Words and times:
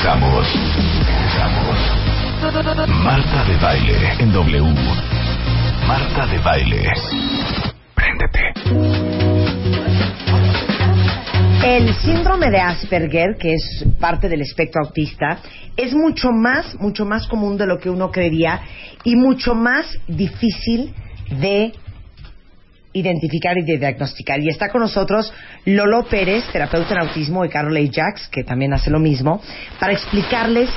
Regresamos. 0.00 0.46
Regresamos. 1.06 1.78
Marta 3.04 3.44
de 3.44 3.56
baile 3.56 3.96
en 4.18 4.32
W. 4.32 4.74
Marta 5.86 6.26
de 6.26 6.38
baile. 6.38 6.90
El 11.62 11.94
síndrome 11.96 12.50
de 12.50 12.60
Asperger, 12.60 13.36
que 13.38 13.52
es 13.52 13.84
parte 14.00 14.28
del 14.30 14.40
espectro 14.40 14.82
autista, 14.82 15.38
es 15.76 15.92
mucho 15.92 16.30
más, 16.32 16.74
mucho 16.80 17.04
más 17.04 17.26
común 17.26 17.58
de 17.58 17.66
lo 17.66 17.78
que 17.78 17.90
uno 17.90 18.10
creería 18.10 18.62
y 19.04 19.16
mucho 19.16 19.54
más 19.54 19.98
difícil 20.08 20.94
de 21.30 21.72
identificar 22.92 23.56
y 23.58 23.64
de 23.64 23.78
diagnosticar. 23.78 24.40
Y 24.40 24.48
está 24.48 24.68
con 24.68 24.82
nosotros 24.82 25.32
Lolo 25.64 26.04
Pérez, 26.04 26.44
terapeuta 26.52 26.94
en 26.94 27.00
autismo, 27.00 27.44
y 27.44 27.48
Carol 27.48 27.76
A. 27.76 27.80
Jax, 27.80 28.28
que 28.28 28.44
también 28.44 28.72
hace 28.72 28.90
lo 28.90 28.98
mismo, 28.98 29.40
para 29.78 29.92
explicarles 29.92 30.70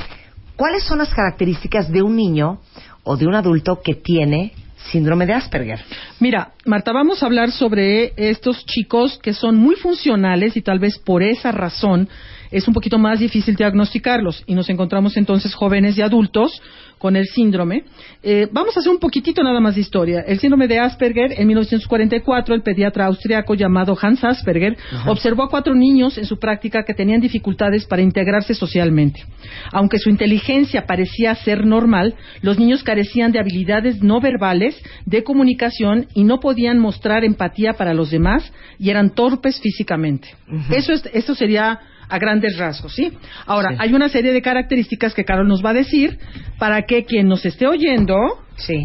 cuáles 0.56 0.84
son 0.84 0.98
las 0.98 1.12
características 1.12 1.90
de 1.90 2.02
un 2.02 2.16
niño 2.16 2.60
o 3.02 3.16
de 3.16 3.26
un 3.26 3.34
adulto 3.34 3.80
que 3.82 3.94
tiene 3.94 4.52
síndrome 4.90 5.26
de 5.26 5.32
Asperger. 5.32 5.80
Mira, 6.20 6.52
Marta, 6.66 6.92
vamos 6.92 7.22
a 7.22 7.26
hablar 7.26 7.50
sobre 7.50 8.12
estos 8.16 8.64
chicos 8.66 9.18
que 9.22 9.32
son 9.32 9.56
muy 9.56 9.76
funcionales 9.76 10.56
y 10.56 10.62
tal 10.62 10.78
vez 10.78 10.98
por 10.98 11.22
esa 11.22 11.52
razón 11.52 12.08
es 12.54 12.68
un 12.68 12.74
poquito 12.74 12.98
más 12.98 13.18
difícil 13.18 13.56
diagnosticarlos 13.56 14.44
y 14.46 14.54
nos 14.54 14.70
encontramos 14.70 15.16
entonces 15.16 15.52
jóvenes 15.54 15.98
y 15.98 16.02
adultos 16.02 16.62
con 16.98 17.16
el 17.16 17.26
síndrome. 17.26 17.82
Eh, 18.22 18.48
vamos 18.52 18.76
a 18.76 18.80
hacer 18.80 18.92
un 18.92 19.00
poquitito 19.00 19.42
nada 19.42 19.60
más 19.60 19.74
de 19.74 19.80
historia. 19.80 20.20
El 20.20 20.38
síndrome 20.38 20.68
de 20.68 20.78
Asperger, 20.78 21.32
en 21.36 21.48
1944, 21.48 22.54
el 22.54 22.62
pediatra 22.62 23.06
austriaco 23.06 23.54
llamado 23.54 23.96
Hans 24.00 24.22
Asperger 24.22 24.76
observó 25.06 25.42
a 25.42 25.50
cuatro 25.50 25.74
niños 25.74 26.16
en 26.16 26.26
su 26.26 26.38
práctica 26.38 26.84
que 26.84 26.94
tenían 26.94 27.20
dificultades 27.20 27.86
para 27.86 28.02
integrarse 28.02 28.54
socialmente. 28.54 29.24
Aunque 29.72 29.98
su 29.98 30.08
inteligencia 30.08 30.86
parecía 30.86 31.34
ser 31.34 31.66
normal, 31.66 32.14
los 32.40 32.58
niños 32.58 32.84
carecían 32.84 33.32
de 33.32 33.40
habilidades 33.40 34.00
no 34.00 34.20
verbales, 34.20 34.80
de 35.06 35.24
comunicación 35.24 36.06
y 36.14 36.22
no 36.22 36.38
podían 36.38 36.78
mostrar 36.78 37.24
empatía 37.24 37.72
para 37.72 37.94
los 37.94 38.10
demás 38.12 38.52
y 38.78 38.90
eran 38.90 39.10
torpes 39.10 39.60
físicamente. 39.60 40.28
Eso, 40.70 40.92
es, 40.92 41.04
eso 41.12 41.34
sería 41.34 41.80
a 42.08 42.18
grandes 42.18 42.58
rasgos, 42.58 42.94
¿sí? 42.94 43.12
Ahora, 43.46 43.76
hay 43.78 43.92
una 43.94 44.08
serie 44.08 44.32
de 44.32 44.42
características 44.42 45.14
que 45.14 45.24
Carol 45.24 45.48
nos 45.48 45.64
va 45.64 45.70
a 45.70 45.74
decir 45.74 46.18
para 46.58 46.82
que 46.82 47.04
quien 47.04 47.28
nos 47.28 47.44
esté 47.44 47.66
oyendo 47.66 48.16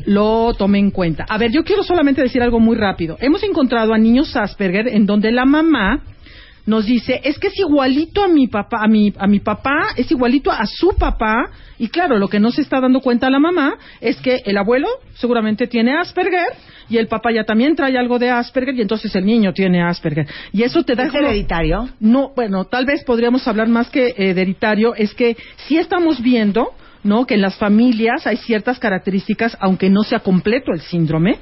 lo 0.06 0.54
tome 0.56 0.80
en 0.80 0.92
cuenta. 0.92 1.26
A 1.30 1.38
ver, 1.38 1.52
yo 1.52 1.64
quiero 1.64 1.84
solamente 1.84 2.22
decir 2.22 2.42
algo 2.42 2.60
muy 2.60 2.76
rápido. 2.76 3.18
Hemos 3.20 3.44
encontrado 3.44 3.94
a 3.94 3.98
niños 3.98 4.36
Asperger 4.36 4.88
en 4.88 5.06
donde 5.06 5.32
la 5.32 5.46
mamá 5.46 6.04
nos 6.66 6.86
dice, 6.86 7.20
es 7.24 7.40
que 7.40 7.48
es 7.48 7.60
igualito 7.60 8.24
a 8.24 8.28
mi 8.28 8.48
papá, 8.48 8.84
a 8.84 8.88
mi, 8.88 9.14
a 9.18 9.28
mi 9.28 9.40
papá, 9.40 9.90
es 9.96 10.10
igualito 10.12 10.52
a 10.52 10.66
su 10.66 10.96
papá, 10.98 11.50
y 11.78 11.88
claro, 11.88 12.18
lo 12.18 12.28
que 12.28 12.40
no 12.40 12.52
se 12.52 12.62
está 12.62 12.80
dando 12.80 13.00
cuenta 13.00 13.30
la 13.30 13.40
mamá 13.40 13.78
es 14.02 14.18
que 14.18 14.42
el 14.46 14.58
abuelo 14.58 14.88
seguramente 15.16 15.68
tiene 15.68 15.98
Asperger, 15.98 16.54
y 16.90 16.98
el 16.98 17.08
papá 17.08 17.32
ya 17.32 17.44
también 17.44 17.76
trae 17.76 17.98
algo 17.98 18.20
de 18.20 18.30
Asperger, 18.30 18.76
y 18.76 18.82
entonces 18.82 19.16
el 19.16 19.26
niño 19.26 19.54
tiene 19.54 19.82
Asperger. 19.82 20.28
Y 20.52 20.64
eso 20.64 20.84
te 20.84 20.96
da... 20.96 21.06
¿Es 21.06 21.14
hereditario? 21.14 21.90
No, 22.00 22.34
bueno, 22.36 22.66
tal 22.66 22.86
vez 22.86 23.04
podríamos 23.04 23.48
hablar 23.48 23.68
más 23.68 23.90
que 23.90 24.14
hereditario, 24.18 24.96
es 24.96 25.14
que 25.14 25.38
sí 25.68 25.78
estamos 25.78 26.22
viendo, 26.22 26.70
¿no? 27.04 27.26
Que 27.26 27.36
en 27.36 27.42
las 27.42 27.56
familias 27.58 28.28
hay 28.28 28.38
ciertas 28.38 28.80
características, 28.80 29.58
aunque 29.60 29.90
no 29.90 30.04
sea 30.04 30.20
completo 30.20 30.72
el 30.74 30.82
síndrome, 30.82 31.38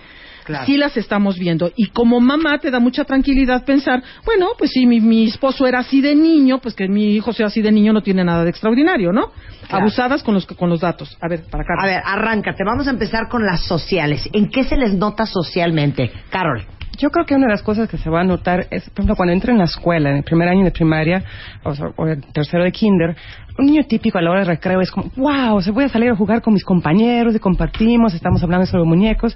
sí 0.65 0.77
las 0.77 0.97
estamos 0.97 1.37
viendo. 1.37 1.71
Y 1.75 1.87
como 1.87 2.19
mamá 2.19 2.59
te 2.59 2.71
da 2.71 2.79
mucha 2.79 3.03
tranquilidad 3.03 3.65
pensar, 3.65 4.03
bueno, 4.25 4.49
pues 4.57 4.71
si 4.71 4.85
mi, 4.85 5.25
esposo 5.25 5.67
era 5.67 5.79
así 5.79 6.01
de 6.01 6.15
niño, 6.15 6.59
pues 6.59 6.75
que 6.75 6.87
mi 6.87 7.15
hijo 7.15 7.33
sea 7.33 7.47
así 7.47 7.61
de 7.61 7.71
niño 7.71 7.93
no 7.93 8.01
tiene 8.01 8.23
nada 8.23 8.43
de 8.43 8.49
extraordinario, 8.49 9.11
¿no? 9.11 9.31
Abusadas 9.69 10.23
con 10.23 10.33
los, 10.33 10.45
con 10.45 10.69
los 10.69 10.81
datos. 10.81 11.17
A 11.21 11.27
ver, 11.27 11.43
para 11.49 11.63
Carol. 11.63 11.83
A 11.83 11.87
ver, 11.87 12.01
arráncate. 12.05 12.63
Vamos 12.65 12.87
a 12.87 12.91
empezar 12.91 13.27
con 13.29 13.45
las 13.45 13.61
sociales. 13.61 14.27
¿En 14.33 14.49
qué 14.49 14.63
se 14.63 14.77
les 14.77 14.93
nota 14.93 15.25
socialmente? 15.25 16.11
Carol. 16.29 16.65
Yo 16.97 17.11
creo 17.11 17.25
que 17.27 17.35
una 17.35 17.45
de 17.45 17.51
las 17.51 17.61
cosas 17.61 17.87
que 17.87 17.97
se 17.97 18.09
va 18.09 18.21
a 18.21 18.23
notar 18.23 18.67
es, 18.71 18.89
por 18.89 18.99
ejemplo, 19.01 19.15
cuando 19.15 19.33
entra 19.33 19.51
en 19.51 19.59
la 19.59 19.65
escuela, 19.65 20.09
en 20.09 20.17
el 20.17 20.23
primer 20.23 20.47
año 20.47 20.63
de 20.63 20.71
primaria 20.71 21.23
o, 21.63 21.71
o 21.95 22.07
el 22.07 22.23
tercero 22.33 22.63
de 22.63 22.71
kinder, 22.71 23.15
un 23.59 23.65
niño 23.65 23.83
típico 23.87 24.17
a 24.17 24.21
la 24.21 24.31
hora 24.31 24.39
de 24.39 24.45
recreo 24.47 24.81
es 24.81 24.89
como, 24.89 25.11
wow, 25.15 25.61
se 25.61 25.71
voy 25.71 25.85
a 25.85 25.89
salir 25.89 26.09
a 26.09 26.15
jugar 26.15 26.41
con 26.41 26.53
mis 26.53 26.63
compañeros 26.63 27.35
y 27.35 27.39
compartimos, 27.39 28.13
estamos 28.13 28.41
hablando 28.43 28.65
sobre 28.65 28.85
muñecos. 28.85 29.35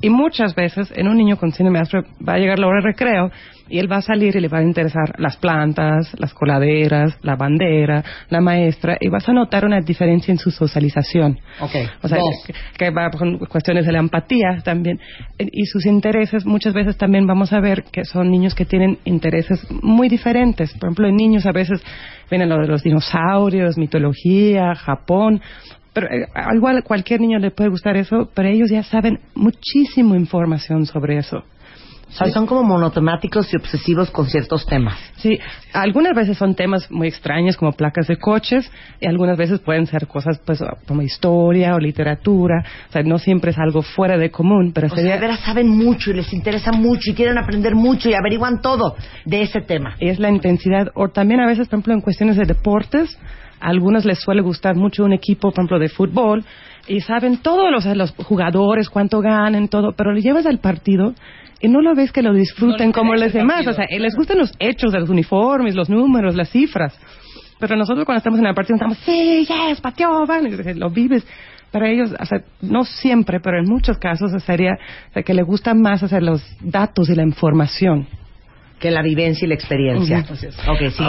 Y 0.00 0.10
muchas 0.10 0.54
veces 0.54 0.92
en 0.94 1.08
un 1.08 1.16
niño 1.16 1.36
con 1.36 1.52
síndrome 1.52 1.78
de 1.78 1.82
Asperger 1.82 2.10
va 2.26 2.34
a 2.34 2.38
llegar 2.38 2.58
la 2.58 2.68
hora 2.68 2.80
de 2.80 2.88
recreo 2.88 3.30
y 3.68 3.78
él 3.78 3.90
va 3.90 3.96
a 3.96 4.02
salir 4.02 4.34
y 4.36 4.40
le 4.40 4.48
va 4.48 4.58
a 4.58 4.62
interesar 4.62 5.14
las 5.18 5.36
plantas, 5.36 6.14
las 6.18 6.32
coladeras, 6.32 7.18
la 7.22 7.36
bandera, 7.36 8.02
la 8.30 8.40
maestra 8.40 8.96
y 9.00 9.08
vas 9.08 9.28
a 9.28 9.32
notar 9.32 9.64
una 9.64 9.80
diferencia 9.80 10.32
en 10.32 10.38
su 10.38 10.50
socialización. 10.50 11.38
Okay. 11.60 11.86
O 12.02 12.08
sea, 12.08 12.18
que, 12.76 12.90
va 12.90 13.10
con 13.10 13.38
cuestiones 13.38 13.86
de 13.86 13.92
la 13.92 13.98
empatía 13.98 14.58
también 14.64 14.98
y 15.38 15.66
sus 15.66 15.84
intereses 15.86 16.46
muchas 16.46 16.72
veces 16.72 16.96
también 16.96 17.26
vamos 17.26 17.52
a 17.52 17.60
ver 17.60 17.84
que 17.84 18.04
son 18.04 18.30
niños 18.30 18.54
que 18.54 18.64
tienen 18.64 18.98
intereses 19.04 19.66
muy 19.82 20.08
diferentes. 20.08 20.72
Por 20.74 20.88
ejemplo, 20.88 21.08
en 21.08 21.16
niños 21.16 21.44
a 21.46 21.52
veces 21.52 21.82
vienen 22.30 22.48
lo 22.48 22.58
de 22.58 22.68
los 22.68 22.82
dinosaurios, 22.82 23.76
mitología, 23.76 24.74
Japón 24.74 25.40
pero 25.98 26.14
eh, 26.14 26.28
igual 26.54 26.84
cualquier 26.84 27.20
niño 27.20 27.38
le 27.38 27.50
puede 27.50 27.70
gustar 27.70 27.96
eso, 27.96 28.28
pero 28.34 28.48
ellos 28.48 28.70
ya 28.70 28.84
saben 28.84 29.18
muchísima 29.34 30.16
información 30.16 30.86
sobre 30.86 31.18
eso. 31.18 31.42
O 32.08 32.12
sea, 32.12 32.28
son 32.28 32.46
como 32.46 32.62
monotemáticos 32.62 33.52
y 33.52 33.56
obsesivos 33.56 34.10
con 34.10 34.26
ciertos 34.26 34.64
temas. 34.64 34.98
Sí, 35.16 35.38
algunas 35.74 36.14
veces 36.14 36.38
son 36.38 36.54
temas 36.54 36.90
muy 36.90 37.08
extraños 37.08 37.56
como 37.56 37.72
placas 37.72 38.06
de 38.06 38.16
coches 38.16 38.70
y 38.98 39.06
algunas 39.06 39.36
veces 39.36 39.60
pueden 39.60 39.86
ser 39.86 40.06
cosas 40.06 40.40
pues 40.46 40.62
como 40.86 41.02
historia 41.02 41.74
o 41.74 41.78
literatura. 41.78 42.64
O 42.88 42.92
sea, 42.92 43.02
no 43.02 43.18
siempre 43.18 43.50
es 43.50 43.58
algo 43.58 43.82
fuera 43.82 44.16
de 44.16 44.30
común, 44.30 44.72
pero 44.72 44.86
o 44.86 44.90
sea, 44.90 45.04
de 45.04 45.18
veras 45.18 45.40
saben 45.40 45.68
mucho 45.68 46.10
y 46.10 46.14
les 46.14 46.32
interesa 46.32 46.72
mucho 46.72 47.10
y 47.10 47.14
quieren 47.14 47.36
aprender 47.36 47.74
mucho 47.74 48.08
y 48.08 48.14
averiguan 48.14 48.62
todo 48.62 48.96
de 49.26 49.42
ese 49.42 49.60
tema. 49.60 49.94
Es 50.00 50.18
la 50.18 50.30
intensidad 50.30 50.90
o 50.94 51.08
también 51.08 51.40
a 51.40 51.46
veces, 51.46 51.68
por 51.68 51.74
ejemplo, 51.74 51.92
en 51.92 52.00
cuestiones 52.00 52.36
de 52.36 52.46
deportes, 52.46 53.18
a 53.60 53.68
algunos 53.68 54.04
les 54.04 54.20
suele 54.20 54.42
gustar 54.42 54.76
mucho 54.76 55.04
un 55.04 55.12
equipo, 55.12 55.50
por 55.50 55.54
ejemplo, 55.54 55.78
de 55.78 55.88
fútbol 55.88 56.44
y 56.86 57.00
saben 57.00 57.38
todos 57.38 57.70
los, 57.70 57.84
los 57.96 58.14
jugadores, 58.16 58.88
cuánto 58.88 59.20
ganan, 59.20 59.68
todo, 59.68 59.92
pero 59.92 60.12
lo 60.12 60.18
llevas 60.18 60.46
al 60.46 60.58
partido 60.58 61.14
y 61.60 61.68
no 61.68 61.80
lo 61.80 61.94
ves 61.94 62.12
que 62.12 62.22
lo 62.22 62.32
disfruten 62.32 62.92
como 62.92 63.14
los 63.14 63.32
demás. 63.32 63.66
O 63.66 63.72
sea, 63.72 63.86
les 63.90 64.14
gustan 64.14 64.38
los 64.38 64.52
hechos 64.58 64.92
de 64.92 65.00
los 65.00 65.10
uniformes, 65.10 65.74
los 65.74 65.90
números, 65.90 66.34
las 66.34 66.50
cifras. 66.50 66.98
Pero 67.58 67.76
nosotros 67.76 68.04
cuando 68.04 68.18
estamos 68.18 68.38
en 68.38 68.46
el 68.46 68.54
partido 68.54 68.76
estamos, 68.76 68.98
sí, 68.98 69.46
yes, 69.46 69.80
pateó, 69.80 70.24
van, 70.26 70.46
lo 70.78 70.90
vives. 70.90 71.26
Para 71.72 71.90
ellos, 71.90 72.14
o 72.18 72.24
sea, 72.24 72.40
no 72.62 72.84
siempre, 72.84 73.40
pero 73.40 73.58
en 73.58 73.68
muchos 73.68 73.98
casos 73.98 74.32
sería 74.44 74.78
que 75.24 75.34
le 75.34 75.42
gusta 75.42 75.74
más 75.74 76.02
hacer 76.02 76.22
los 76.22 76.42
datos 76.60 77.10
y 77.10 77.14
la 77.14 77.24
información 77.24 78.06
que 78.78 78.90
la 78.90 79.02
vivencia 79.02 79.46
y 79.46 79.48
la 79.48 79.54
experiencia. 79.54 80.24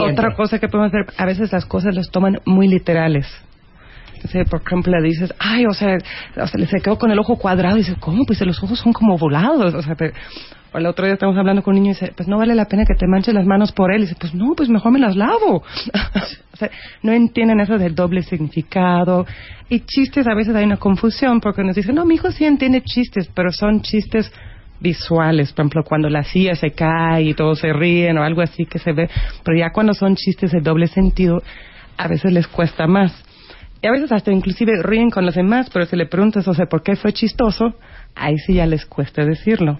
Otra 0.02 0.36
cosa 0.36 0.60
que 0.60 0.68
podemos 0.68 0.94
hacer, 0.94 1.14
a 1.18 1.26
veces 1.26 1.52
las 1.52 1.66
cosas 1.66 1.96
las 1.96 2.10
toman 2.10 2.40
muy 2.46 2.68
literales. 2.68 3.28
por 4.50 4.62
ejemplo, 4.66 5.00
le 5.00 5.08
dices, 5.08 5.34
ay, 5.40 5.66
o 5.66 5.74
sea, 5.74 5.98
o 6.38 6.48
sea, 6.48 6.68
se 6.68 6.82
quedó 6.82 6.98
con 6.98 7.12
el 7.12 7.20
ojo 7.20 7.38
cuadrado 7.38 7.76
y 7.78 7.80
dice, 7.80 7.96
¿cómo? 8.00 8.26
Pues 8.26 8.42
los 8.42 8.62
ojos 8.64 8.80
son 8.80 8.94
como 8.94 9.18
volados. 9.18 9.74
O 9.74 9.82
sea, 9.82 9.96
o 10.72 10.78
el 10.78 10.86
otro 10.86 11.06
día 11.06 11.14
estamos 11.14 11.36
hablando 11.36 11.64
con 11.64 11.74
un 11.74 11.82
niño 11.82 11.92
y 11.92 11.96
dice, 11.96 12.14
pues 12.16 12.28
no 12.28 12.38
vale 12.38 12.54
la 12.54 12.66
pena 12.66 12.84
que 12.86 12.94
te 12.94 13.08
manches 13.08 13.34
las 13.34 13.46
manos 13.46 13.72
por 13.72 13.92
él. 13.92 14.00
Y 14.00 14.06
dice, 14.06 14.16
pues 14.20 14.36
no, 14.36 14.54
pues 14.56 14.70
mejor 14.70 14.92
me 14.92 15.00
las 15.00 15.16
lavo. 15.16 15.64
o 16.54 16.58
sea, 16.58 16.70
no 17.02 17.12
entienden 17.12 17.60
eso 17.60 17.78
del 17.78 17.96
doble 17.96 18.22
significado. 18.22 19.26
Y 19.68 19.82
chistes, 19.82 20.28
a 20.28 20.36
veces 20.36 20.56
hay 20.56 20.66
una 20.66 20.78
confusión 20.78 21.40
porque 21.40 21.64
nos 21.64 21.76
dicen, 21.76 21.96
no, 21.96 22.06
mi 22.06 22.16
hijo 22.16 22.32
sí 22.32 22.46
entiende 22.46 22.82
chistes, 22.84 23.30
pero 23.34 23.52
son 23.52 23.82
chistes 23.82 24.32
visuales, 24.80 25.52
por 25.54 25.64
ejemplo, 25.64 25.84
cuando 25.84 26.10
la 26.10 26.24
silla 26.24 26.56
se 26.56 26.72
cae 26.72 27.24
y 27.24 27.34
todos 27.34 27.60
se 27.60 27.74
ríen 27.74 28.18
o 28.18 28.24
algo 28.24 28.42
así 28.42 28.66
que 28.66 28.80
se 28.80 28.94
ve, 28.94 29.10
pero 29.44 29.58
ya 29.58 29.72
cuando 29.72 29.94
son 29.94 30.16
chistes 30.16 30.52
de 30.52 30.62
doble 30.62 30.88
sentido, 30.88 31.42
a 31.98 32.08
veces 32.08 32.32
les 32.32 32.48
cuesta 32.48 32.88
más. 32.88 33.24
Y 33.82 33.88
a 33.88 33.92
veces 33.92 34.12
hasta 34.12 34.32
inclusive 34.32 34.84
ríen 34.84 35.10
con 35.10 35.26
los 35.26 35.36
demás, 35.36 35.70
pero 35.72 35.86
si 35.86 35.96
le 35.96 36.06
preguntas, 36.06 36.48
o 36.48 36.54
sea, 36.54 36.66
¿por 36.66 36.84
qué 36.84 36.96
fue 36.96 37.14
chistoso? 37.14 37.76
Ahí 38.16 38.38
sí 38.38 38.56
ya 38.56 38.66
les 38.66 38.86
cuesta 38.86 39.24
decirlo. 39.24 39.80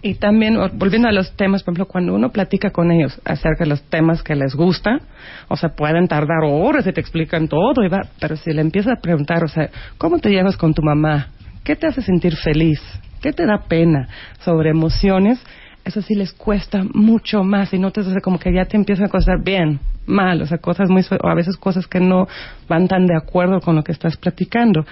Y 0.00 0.14
también, 0.14 0.56
volviendo 0.74 1.08
a 1.08 1.12
los 1.12 1.34
temas, 1.36 1.64
por 1.64 1.72
ejemplo, 1.72 1.86
cuando 1.86 2.14
uno 2.14 2.30
platica 2.30 2.70
con 2.70 2.92
ellos 2.92 3.20
acerca 3.24 3.64
de 3.64 3.70
los 3.70 3.82
temas 3.82 4.22
que 4.22 4.36
les 4.36 4.54
gusta, 4.54 5.00
o 5.48 5.56
sea, 5.56 5.70
pueden 5.70 6.06
tardar 6.06 6.44
horas 6.44 6.86
y 6.86 6.92
te 6.92 7.00
explican 7.00 7.48
todo, 7.48 7.82
y 7.84 7.88
va, 7.88 8.02
pero 8.20 8.36
si 8.36 8.52
le 8.52 8.60
empiezas 8.60 8.96
a 8.96 9.00
preguntar, 9.00 9.42
o 9.42 9.48
sea, 9.48 9.70
¿cómo 9.98 10.18
te 10.18 10.30
llevas 10.30 10.56
con 10.56 10.72
tu 10.72 10.82
mamá? 10.82 11.28
¿Qué 11.64 11.74
te 11.74 11.88
hace 11.88 12.00
sentir 12.00 12.36
feliz? 12.36 12.80
¿Qué 13.20 13.32
te 13.32 13.46
da 13.46 13.64
pena? 13.68 14.08
Sobre 14.40 14.70
emociones, 14.70 15.40
eso 15.84 16.02
sí 16.02 16.14
les 16.14 16.32
cuesta 16.32 16.84
mucho 16.92 17.42
más 17.42 17.72
y 17.72 17.78
notas 17.78 18.06
o 18.06 18.10
sea, 18.10 18.20
como 18.20 18.38
que 18.38 18.52
ya 18.52 18.66
te 18.66 18.76
empiezan 18.76 19.06
a 19.06 19.08
costar 19.08 19.42
bien, 19.42 19.80
mal, 20.06 20.42
o 20.42 20.46
sea, 20.46 20.58
cosas 20.58 20.90
muy, 20.90 21.04
o 21.22 21.28
a 21.28 21.34
veces 21.34 21.56
cosas 21.56 21.86
que 21.86 22.00
no 22.00 22.26
van 22.68 22.88
tan 22.88 23.06
de 23.06 23.16
acuerdo 23.16 23.60
con 23.60 23.76
lo 23.76 23.82
que 23.82 23.92
estás 23.92 24.16
platicando. 24.16 24.84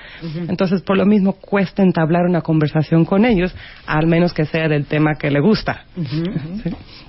Entonces, 0.49 0.83
por 0.83 0.97
lo 0.97 1.07
mismo, 1.07 1.35
cuesta 1.35 1.83
entablar 1.83 2.27
una 2.27 2.41
conversación 2.41 3.05
con 3.05 3.25
ellos, 3.25 3.55
al 3.87 4.07
menos 4.07 4.33
que 4.33 4.45
sea 4.45 4.69
del 4.69 4.87
tema 4.87 5.15
que 5.15 5.31
le 5.31 5.41
gusta. 5.41 5.85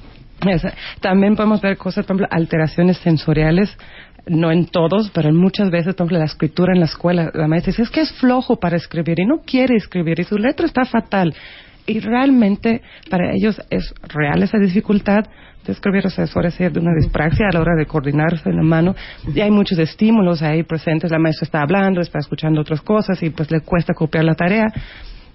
También 1.02 1.36
podemos 1.36 1.62
ver 1.62 1.78
cosas, 1.78 2.06
por 2.06 2.16
ejemplo, 2.16 2.28
alteraciones 2.30 2.98
sensoriales, 2.98 3.76
no 4.28 4.52
en 4.52 4.66
todos, 4.66 5.10
pero 5.14 5.30
en 5.30 5.36
muchas 5.36 5.70
veces, 5.70 5.96
por 5.96 6.06
ejemplo, 6.06 6.20
la 6.20 6.26
escritura 6.26 6.74
en 6.74 6.80
la 6.80 6.86
escuela, 6.86 7.32
la 7.34 7.48
maestra 7.48 7.72
dice, 7.72 7.84
es 7.84 7.90
que 7.90 8.02
es 8.02 8.12
flojo 8.14 8.60
para 8.60 8.78
escribir 8.78 9.20
y 9.20 9.26
no 9.26 9.42
quiere 9.46 9.76
escribir 9.76 10.20
y 10.20 10.24
su 10.24 10.38
letra 10.38 10.66
está 10.66 10.86
fatal. 10.86 11.34
Y 11.86 12.00
realmente 12.00 12.82
para 13.10 13.32
ellos 13.34 13.62
es 13.70 13.94
real 14.10 14.44
esa 14.44 14.58
dificultad 14.58 15.26
de 15.66 15.74
escribir, 15.74 16.06
o 16.06 16.10
sea, 16.10 16.28
suele 16.28 16.52
ser 16.52 16.72
de 16.72 16.80
una 16.80 16.94
dispraxia 16.94 17.48
a 17.50 17.54
la 17.54 17.62
hora 17.62 17.76
de 17.78 17.86
coordinarse 17.86 18.50
en 18.50 18.58
la 18.58 18.64
mano. 18.64 18.96
Y 19.34 19.40
hay 19.40 19.52
muchos 19.52 19.80
estímulos 19.80 20.42
ahí 20.42 20.64
presentes, 20.64 21.12
la 21.12 21.20
maestra 21.20 21.46
está 21.46 21.62
hablando, 21.62 22.02
está 22.02 22.20
escuchando 22.20 22.62
otras 22.62 22.82
cosas 22.82 23.22
y 23.24 23.30
pues 23.30 23.52
le 23.52 23.62
cuesta 23.62 23.94
copiar 23.94 24.26
la 24.26 24.36
tarea. 24.36 24.68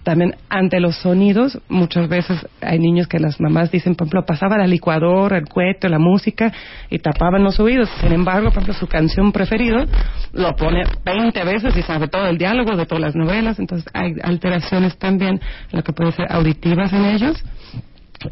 También 0.03 0.35
ante 0.49 0.81
los 0.81 0.97
sonidos, 0.97 1.61
muchas 1.69 2.09
veces 2.09 2.45
hay 2.61 2.79
niños 2.81 3.07
que 3.07 3.21
las 3.21 3.41
mamás 3.41 3.71
dicen, 3.71 3.95
por 3.95 4.07
ejemplo, 4.07 4.27
pasaba 4.27 4.59
la 4.59 4.67
licuadora, 4.67 5.39
el 5.39 5.49
cohete, 5.49 5.89
la 5.89 6.01
música 6.01 6.53
y 6.91 6.99
tapaban 6.99 7.45
los 7.45 7.61
oídos. 7.61 7.89
Sin 8.01 8.13
embargo, 8.13 8.49
por 8.49 8.63
ejemplo, 8.63 8.75
su 8.75 8.89
canción 8.89 9.31
preferida 9.31 9.87
lo 10.33 10.57
pone 10.57 10.83
20 11.05 11.45
veces 11.45 11.77
y 11.77 11.83
sabe 11.83 12.09
todo 12.09 12.27
el 12.27 12.37
diálogo 12.37 12.77
de 12.77 12.85
todas 12.85 13.01
las 13.01 13.15
novelas. 13.15 13.61
Entonces 13.61 13.89
hay 13.95 14.15
alteraciones 14.25 14.97
también, 14.99 15.41
lo 15.71 15.85
que 15.85 15.93
puede 15.93 16.11
ser 16.13 16.27
auditivas 16.31 16.93
en 16.93 17.05
ellos. 17.05 17.45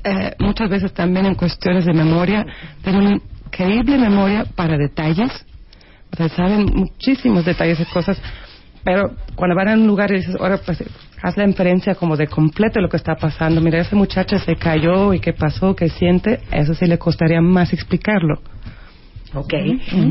Eh, 0.02 0.34
muchas 0.40 0.68
veces 0.68 0.92
también 0.92 1.26
en 1.26 1.36
cuestiones 1.36 1.84
de 1.84 1.92
memoria, 1.92 2.46
tienen 2.82 3.22
increíble 3.46 3.96
memoria 3.96 4.44
para 4.56 4.76
detalles. 4.76 5.30
O 6.12 6.16
sea, 6.16 6.28
saben 6.30 6.66
muchísimos 6.74 7.44
detalles 7.44 7.78
de 7.78 7.86
cosas 7.86 8.20
pero 8.84 9.10
cuando 9.34 9.54
van 9.56 9.68
a 9.68 9.72
un 9.74 9.86
lugar 9.86 10.10
y 10.12 10.16
dices, 10.16 10.36
ahora 10.38 10.58
pues 10.64 10.82
haz 11.22 11.36
la 11.36 11.44
inferencia 11.44 11.94
como 11.94 12.16
de 12.16 12.26
completo 12.26 12.80
lo 12.80 12.88
que 12.88 12.96
está 12.96 13.14
pasando. 13.16 13.60
Mira, 13.60 13.78
esa 13.80 13.94
muchacha 13.96 14.38
se 14.38 14.56
cayó 14.56 15.12
y 15.12 15.20
qué 15.20 15.32
pasó, 15.32 15.76
qué 15.76 15.88
siente, 15.88 16.40
eso 16.50 16.74
sí 16.74 16.86
le 16.86 16.98
costaría 16.98 17.40
más 17.40 17.72
explicarlo. 17.72 18.40
Ok. 19.34 19.54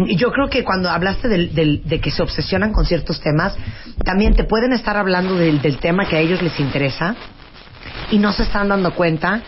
Y 0.08 0.16
yo 0.16 0.32
creo 0.32 0.50
que 0.50 0.64
cuando 0.64 0.90
hablaste 0.90 1.28
del, 1.28 1.54
del- 1.54 1.82
de 1.84 2.00
que 2.00 2.10
se 2.12 2.22
obsesionan 2.24 2.72
con 2.72 2.86
ciertos 2.86 3.20
temas, 3.20 3.58
también 4.04 4.34
te 4.34 4.46
pueden 4.46 4.72
estar 4.72 4.96
hablando 4.96 5.36
del, 5.36 5.62
del 5.62 5.78
tema 5.78 6.08
que 6.08 6.16
a 6.16 6.20
ellos 6.20 6.42
les 6.42 6.58
interesa 6.60 7.16
y 8.12 8.18
no 8.18 8.32
se 8.32 8.44
están 8.44 8.70
dando 8.70 8.94
cuenta 8.94 9.42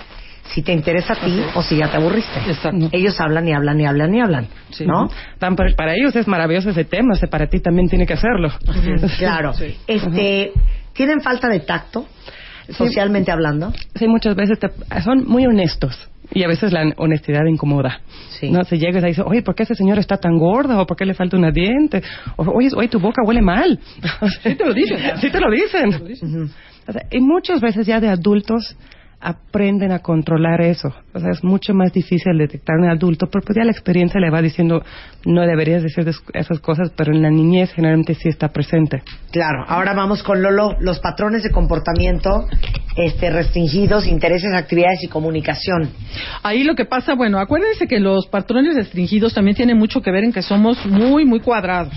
si 0.54 0.62
te 0.62 0.74
interesa 0.74 1.14
a 1.14 1.16
ti 1.18 1.42
o 1.56 1.62
si 1.62 1.78
ya 1.78 1.90
te 1.90 1.98
aburriste. 1.98 2.40
Exacto. 2.48 2.90
Ellos 2.92 3.20
hablan 3.22 3.48
y 3.48 3.54
hablan 3.54 3.80
y 3.80 3.86
hablan 3.86 4.14
y 4.16 4.22
hablan, 4.22 4.48
Sí. 4.72 4.86
¿no? 4.86 5.10
Tan- 5.40 5.56
para, 5.56 5.74
para 5.76 5.94
ellos 5.96 6.16
es 6.16 6.28
maravilloso 6.28 6.70
ese 6.72 6.84
tema, 6.86 7.14
o 7.14 7.16
sea, 7.16 7.30
para 7.30 7.48
ti 7.48 7.60
también 7.60 7.88
tiene 7.88 8.06
que 8.06 8.14
hacerlo. 8.14 8.50
Claro. 9.18 9.54
Este, 9.88 10.52
¿Tienen 10.94 11.22
falta 11.22 11.48
de 11.48 11.62
tacto, 11.62 12.06
socialmente 12.70 13.32
hablando? 13.32 13.72
Sí, 13.96 14.08
muchas 14.08 14.36
veces 14.36 14.60
te- 14.60 15.02
son 15.02 15.26
muy 15.28 15.46
honestos 15.46 16.10
y 16.34 16.44
a 16.44 16.48
veces 16.48 16.72
la 16.72 16.92
honestidad 16.98 17.46
incomoda. 17.46 18.02
Sí. 18.40 18.50
No, 18.52 18.64
se 18.64 18.78
llega 18.78 19.00
y 19.00 19.04
dice, 19.04 19.22
oye, 19.26 19.42
¿por 19.42 19.56
qué 19.56 19.64
ese 19.64 19.76
señor 19.76 20.00
está 20.00 20.18
tan 20.18 20.38
gordo? 20.38 20.80
¿O 20.80 20.86
por 20.86 20.98
qué 20.98 21.06
le 21.06 21.14
falta 21.14 21.38
una 21.38 21.52
diente? 21.52 22.02
O, 22.38 22.44
oye, 22.52 22.70
oye, 22.76 22.88
tu 22.88 23.00
boca 23.00 23.22
huele 23.26 23.42
mal. 23.42 23.80
Sí 24.44 24.56
te 24.56 24.66
lo 24.66 24.74
dicen. 24.74 24.98
Sí 25.22 25.30
te 25.30 25.40
lo 25.40 25.50
dicen. 25.52 26.50
O 26.88 26.92
sea, 26.92 27.02
y 27.12 27.20
muchas 27.20 27.62
veces 27.62 27.86
ya 27.86 28.00
de 28.00 28.10
adultos 28.10 28.76
aprenden 29.22 29.92
a 29.92 30.00
controlar 30.00 30.62
eso. 30.62 30.94
O 31.14 31.20
sea, 31.20 31.30
es 31.32 31.44
mucho 31.44 31.74
más 31.74 31.94
difícil 31.94 32.38
detectar 32.38 32.78
en 32.78 32.86
un 32.86 32.90
adulto, 32.90 33.28
porque 33.28 33.48
pues 33.48 33.58
ya 33.58 33.64
la 33.64 33.72
experiencia 33.72 34.20
le 34.20 34.30
va 34.30 34.42
diciendo, 34.42 34.84
no 35.26 35.42
deberías 35.42 35.84
decir 35.84 36.06
esas 36.34 36.60
cosas, 36.60 36.92
pero 36.96 37.14
en 37.14 37.22
la 37.22 37.30
niñez 37.30 37.72
generalmente 37.74 38.16
sí 38.16 38.30
está 38.30 38.50
presente. 38.50 39.04
Claro, 39.32 39.64
ahora 39.68 39.94
vamos 39.94 40.24
con 40.24 40.42
Lolo, 40.42 40.76
los 40.80 41.00
patrones 41.00 41.44
de 41.44 41.52
comportamiento 41.52 42.48
este, 42.96 43.30
restringidos, 43.30 44.08
intereses, 44.08 44.54
actividades 44.54 45.04
y 45.04 45.08
comunicación. 45.08 45.90
Ahí 46.44 46.64
lo 46.64 46.76
que 46.76 46.86
pasa, 46.86 47.14
bueno, 47.14 47.40
acuérdense 47.40 47.88
que 47.88 48.00
los 48.00 48.28
patrones 48.28 48.76
restringidos 48.76 49.34
también 49.34 49.56
tienen 49.56 49.78
mucho 49.78 50.02
que 50.02 50.12
ver 50.12 50.24
en 50.24 50.34
que 50.34 50.42
somos 50.42 50.86
muy, 50.86 51.26
muy 51.26 51.40
cuadrados. 51.40 51.94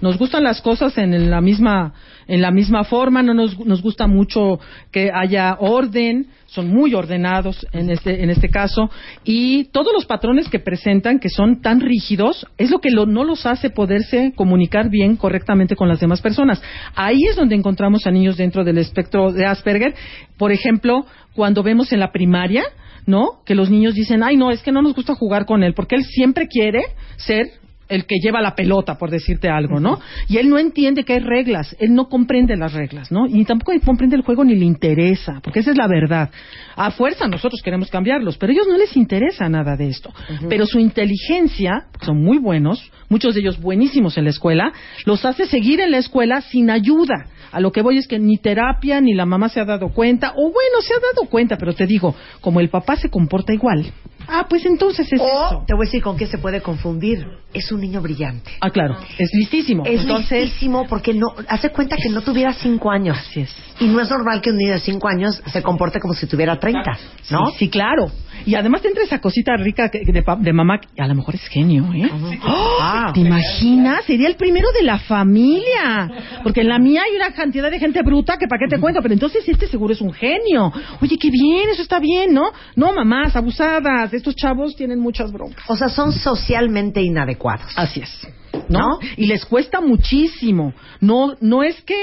Nos 0.00 0.18
gustan 0.18 0.44
las 0.44 0.62
cosas 0.62 0.96
en 0.98 1.30
la 1.30 1.40
misma, 1.40 1.92
en 2.28 2.40
la 2.42 2.50
misma 2.52 2.84
forma, 2.84 3.22
no 3.22 3.34
nos, 3.34 3.58
nos 3.66 3.82
gusta 3.82 4.06
mucho 4.06 4.60
que 4.92 5.10
haya 5.12 5.56
orden, 5.58 6.28
son 6.46 6.68
muy 6.68 6.94
ordenados 6.94 7.66
en 7.72 7.90
este, 7.90 8.22
en 8.22 8.30
este 8.30 8.48
caso, 8.48 8.90
y 9.24 9.64
todos 9.72 9.92
los 9.92 10.06
patrones 10.06 10.48
que 10.48 10.58
presentan, 10.60 11.18
que 11.18 11.28
son 11.30 11.60
tan 11.60 11.80
rígidos, 11.80 12.46
es 12.56 12.70
lo 12.70 12.78
que 12.78 12.90
lo- 12.90 13.06
no 13.06 13.24
los 13.24 13.44
hace 13.46 13.70
poderse 13.70 14.32
comunicar 14.36 14.88
bien, 14.90 15.16
correctamente 15.16 15.74
con 15.74 15.88
las 15.88 16.00
demás 16.00 16.20
personas. 16.20 16.62
Ahí 16.94 17.18
es 17.28 17.36
donde 17.36 17.56
encontramos 17.56 18.06
a 18.06 18.10
niños 18.10 18.36
dentro 18.36 18.62
del 18.64 18.78
espectro 18.78 19.32
de 19.32 19.44
Asperger. 19.46 19.94
Por 20.36 20.52
ejemplo, 20.52 21.06
cuando 21.34 21.62
vemos 21.62 21.92
en 21.92 22.00
la 22.00 22.12
primaria, 22.12 22.62
¿no? 23.06 23.40
Que 23.46 23.54
los 23.54 23.70
niños 23.70 23.94
dicen, 23.94 24.22
ay, 24.22 24.36
no, 24.36 24.50
es 24.50 24.62
que 24.62 24.70
no 24.72 24.82
nos 24.82 24.94
gusta 24.94 25.14
jugar 25.14 25.46
con 25.46 25.62
él, 25.62 25.72
porque 25.74 25.96
él 25.96 26.04
siempre 26.04 26.46
quiere 26.46 26.80
ser 27.16 27.46
el 27.88 28.06
que 28.06 28.16
lleva 28.22 28.40
la 28.40 28.54
pelota, 28.54 28.98
por 28.98 29.10
decirte 29.10 29.48
algo, 29.48 29.80
¿no? 29.80 29.98
Y 30.28 30.36
él 30.36 30.48
no 30.48 30.58
entiende 30.58 31.04
que 31.04 31.14
hay 31.14 31.20
reglas, 31.20 31.74
él 31.78 31.94
no 31.94 32.08
comprende 32.08 32.56
las 32.56 32.72
reglas, 32.72 33.10
¿no? 33.10 33.26
Y 33.26 33.44
tampoco 33.44 33.72
comprende 33.84 34.16
el 34.16 34.22
juego 34.22 34.44
ni 34.44 34.54
le 34.54 34.64
interesa, 34.64 35.40
porque 35.42 35.60
esa 35.60 35.70
es 35.70 35.76
la 35.76 35.88
verdad. 35.88 36.30
A 36.76 36.90
fuerza 36.90 37.26
nosotros 37.26 37.62
queremos 37.62 37.90
cambiarlos, 37.90 38.36
pero 38.36 38.50
a 38.50 38.54
ellos 38.54 38.68
no 38.68 38.76
les 38.76 38.96
interesa 38.96 39.48
nada 39.48 39.76
de 39.76 39.88
esto. 39.88 40.12
Pero 40.48 40.66
su 40.66 40.78
inteligencia, 40.78 41.86
son 42.02 42.22
muy 42.22 42.38
buenos, 42.38 42.90
muchos 43.08 43.34
de 43.34 43.40
ellos 43.40 43.60
buenísimos 43.60 44.18
en 44.18 44.24
la 44.24 44.30
escuela, 44.30 44.72
los 45.06 45.24
hace 45.24 45.46
seguir 45.46 45.80
en 45.80 45.90
la 45.90 45.98
escuela 45.98 46.40
sin 46.40 46.70
ayuda. 46.70 47.26
A 47.50 47.60
lo 47.60 47.72
que 47.72 47.82
voy 47.82 47.96
es 47.96 48.06
que 48.06 48.18
ni 48.18 48.36
terapia 48.36 49.00
ni 49.00 49.14
la 49.14 49.24
mamá 49.24 49.48
se 49.48 49.60
ha 49.60 49.64
dado 49.64 49.88
cuenta, 49.88 50.32
o 50.36 50.42
bueno, 50.52 50.82
se 50.82 50.92
ha 50.92 51.00
dado 51.14 51.28
cuenta, 51.28 51.56
pero 51.56 51.72
te 51.72 51.86
digo, 51.86 52.14
como 52.40 52.60
el 52.60 52.68
papá 52.68 52.96
se 52.96 53.08
comporta 53.08 53.54
igual, 53.54 53.86
ah, 54.28 54.46
pues 54.48 54.64
entonces 54.66 55.12
es 55.12 55.20
O 55.20 55.24
eso. 55.24 55.64
te 55.66 55.74
voy 55.74 55.84
a 55.84 55.86
decir 55.86 56.02
con 56.02 56.16
qué 56.16 56.26
se 56.26 56.38
puede 56.38 56.60
confundir. 56.60 57.26
Es 57.52 57.72
un 57.72 57.80
niño 57.80 58.00
brillante. 58.02 58.50
Ah, 58.60 58.70
claro, 58.70 58.96
es 59.18 59.30
listísimo. 59.32 59.84
Es 59.86 60.02
Entonces, 60.02 60.44
listísimo 60.44 60.86
porque 60.86 61.14
no 61.14 61.28
hace 61.48 61.70
cuenta 61.70 61.96
que 61.96 62.08
no 62.10 62.20
tuviera 62.20 62.52
cinco 62.52 62.90
años. 62.90 63.16
Así 63.18 63.40
es. 63.40 63.54
Y 63.80 63.86
no 63.86 64.00
es 64.00 64.10
normal 64.10 64.40
que 64.40 64.50
un 64.50 64.56
niño 64.58 64.74
de 64.74 64.80
cinco 64.80 65.08
años 65.08 65.42
se 65.52 65.62
comporte 65.62 65.98
como 66.00 66.14
si 66.14 66.26
tuviera 66.26 66.58
30, 66.58 66.98
¿no? 67.30 67.46
Sí, 67.50 67.56
sí, 67.58 67.68
claro. 67.70 68.10
Y 68.46 68.54
además 68.54 68.84
entra 68.84 69.04
esa 69.04 69.20
cosita 69.20 69.56
rica 69.56 69.90
de, 69.92 70.22
pa- 70.22 70.36
de 70.36 70.52
mamá, 70.52 70.80
que 70.80 71.02
a 71.02 71.06
lo 71.06 71.14
mejor 71.14 71.34
es 71.34 71.46
genio, 71.48 71.84
¿eh? 71.94 72.08
¡Oh! 72.46 73.12
¿Te 73.12 73.20
imaginas? 73.20 74.04
Sería 74.04 74.28
el 74.28 74.36
primero 74.36 74.68
de 74.78 74.84
la 74.84 74.98
familia. 74.98 76.10
Porque 76.42 76.60
en 76.62 76.68
la 76.68 76.78
mía 76.78 77.02
hay 77.08 77.16
una 77.16 77.32
cantidad 77.32 77.70
de 77.70 77.78
gente 77.78 78.02
bruta 78.02 78.36
que 78.38 78.46
para 78.46 78.60
qué 78.60 78.74
te 78.74 78.80
cuento, 78.80 79.00
pero 79.02 79.12
entonces 79.14 79.46
este 79.48 79.66
seguro 79.66 79.92
es 79.92 80.00
un 80.00 80.12
genio. 80.12 80.72
Oye, 81.02 81.16
qué 81.18 81.30
bien, 81.30 81.68
eso 81.70 81.82
está 81.82 81.98
bien, 81.98 82.32
¿no? 82.32 82.50
No, 82.76 82.92
mamás, 82.92 83.36
abusadas, 83.36 84.12
estos 84.14 84.34
chavos 84.36 84.76
tienen 84.76 84.98
muchas 85.00 85.32
broncas. 85.32 85.64
O 85.68 85.76
sea, 85.76 85.88
son 85.88 86.12
socialmente 86.12 87.02
inadecuados. 87.02 87.72
Así 87.76 88.00
es. 88.00 88.28
¿No? 88.68 88.78
¿No? 88.80 88.98
Y 89.16 89.26
les 89.26 89.44
cuesta 89.44 89.80
muchísimo. 89.80 90.72
No, 91.00 91.34
no 91.40 91.62
es 91.62 91.80
que 91.82 91.96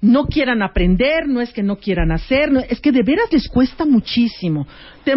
no 0.00 0.26
quieran 0.26 0.62
aprender, 0.62 1.26
no 1.26 1.40
es 1.40 1.52
que 1.52 1.62
no 1.62 1.76
quieran 1.76 2.12
hacer, 2.12 2.52
no- 2.52 2.60
es 2.60 2.80
que 2.80 2.92
de 2.92 3.02
veras 3.02 3.32
les 3.32 3.48
cuesta 3.48 3.84
muchísimo. 3.86 4.66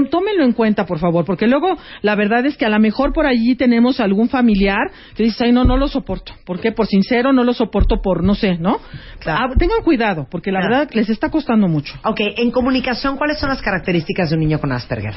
Tómenlo 0.10 0.44
en 0.44 0.54
cuenta, 0.54 0.86
por 0.86 1.00
favor, 1.00 1.26
porque 1.26 1.48
luego 1.48 1.78
la 2.02 2.16
verdad 2.16 2.46
es 2.46 2.56
que 2.58 2.66
a 2.66 2.70
lo 2.70 2.80
mejor 2.80 3.14
por 3.14 3.26
allí 3.26 3.56
tenemos 3.56 4.00
algún 4.00 4.30
familiar 4.30 4.92
que 5.16 5.24
dice, 5.24 5.46
ay, 5.46 5.52
no, 5.52 5.64
no 5.64 5.78
lo 5.78 5.88
soporto. 5.88 6.34
¿Por 6.46 6.60
qué? 6.60 6.72
Por 6.72 6.86
sincero, 6.88 7.34
no 7.34 7.44
lo 7.44 7.54
soporto 7.54 8.02
por, 8.02 8.24
no 8.24 8.36
sé, 8.36 8.58
¿no? 8.58 8.80
Claro. 9.20 9.48
Ah, 9.52 9.56
tengan 9.58 9.82
cuidado, 9.84 10.28
porque 10.30 10.52
la 10.52 10.60
Claro. 10.60 10.76
verdad 10.78 10.94
les 10.94 11.10
está 11.10 11.30
costando 11.30 11.68
mucho. 11.68 11.94
Ok, 12.04 12.20
en 12.38 12.52
comunicación, 12.52 13.18
¿cuáles 13.18 13.40
son 13.40 13.50
las 13.50 13.62
características 13.62 14.30
de 14.30 14.36
un 14.36 14.42
niño 14.42 14.60
con 14.60 14.72
Asperger? 14.72 15.14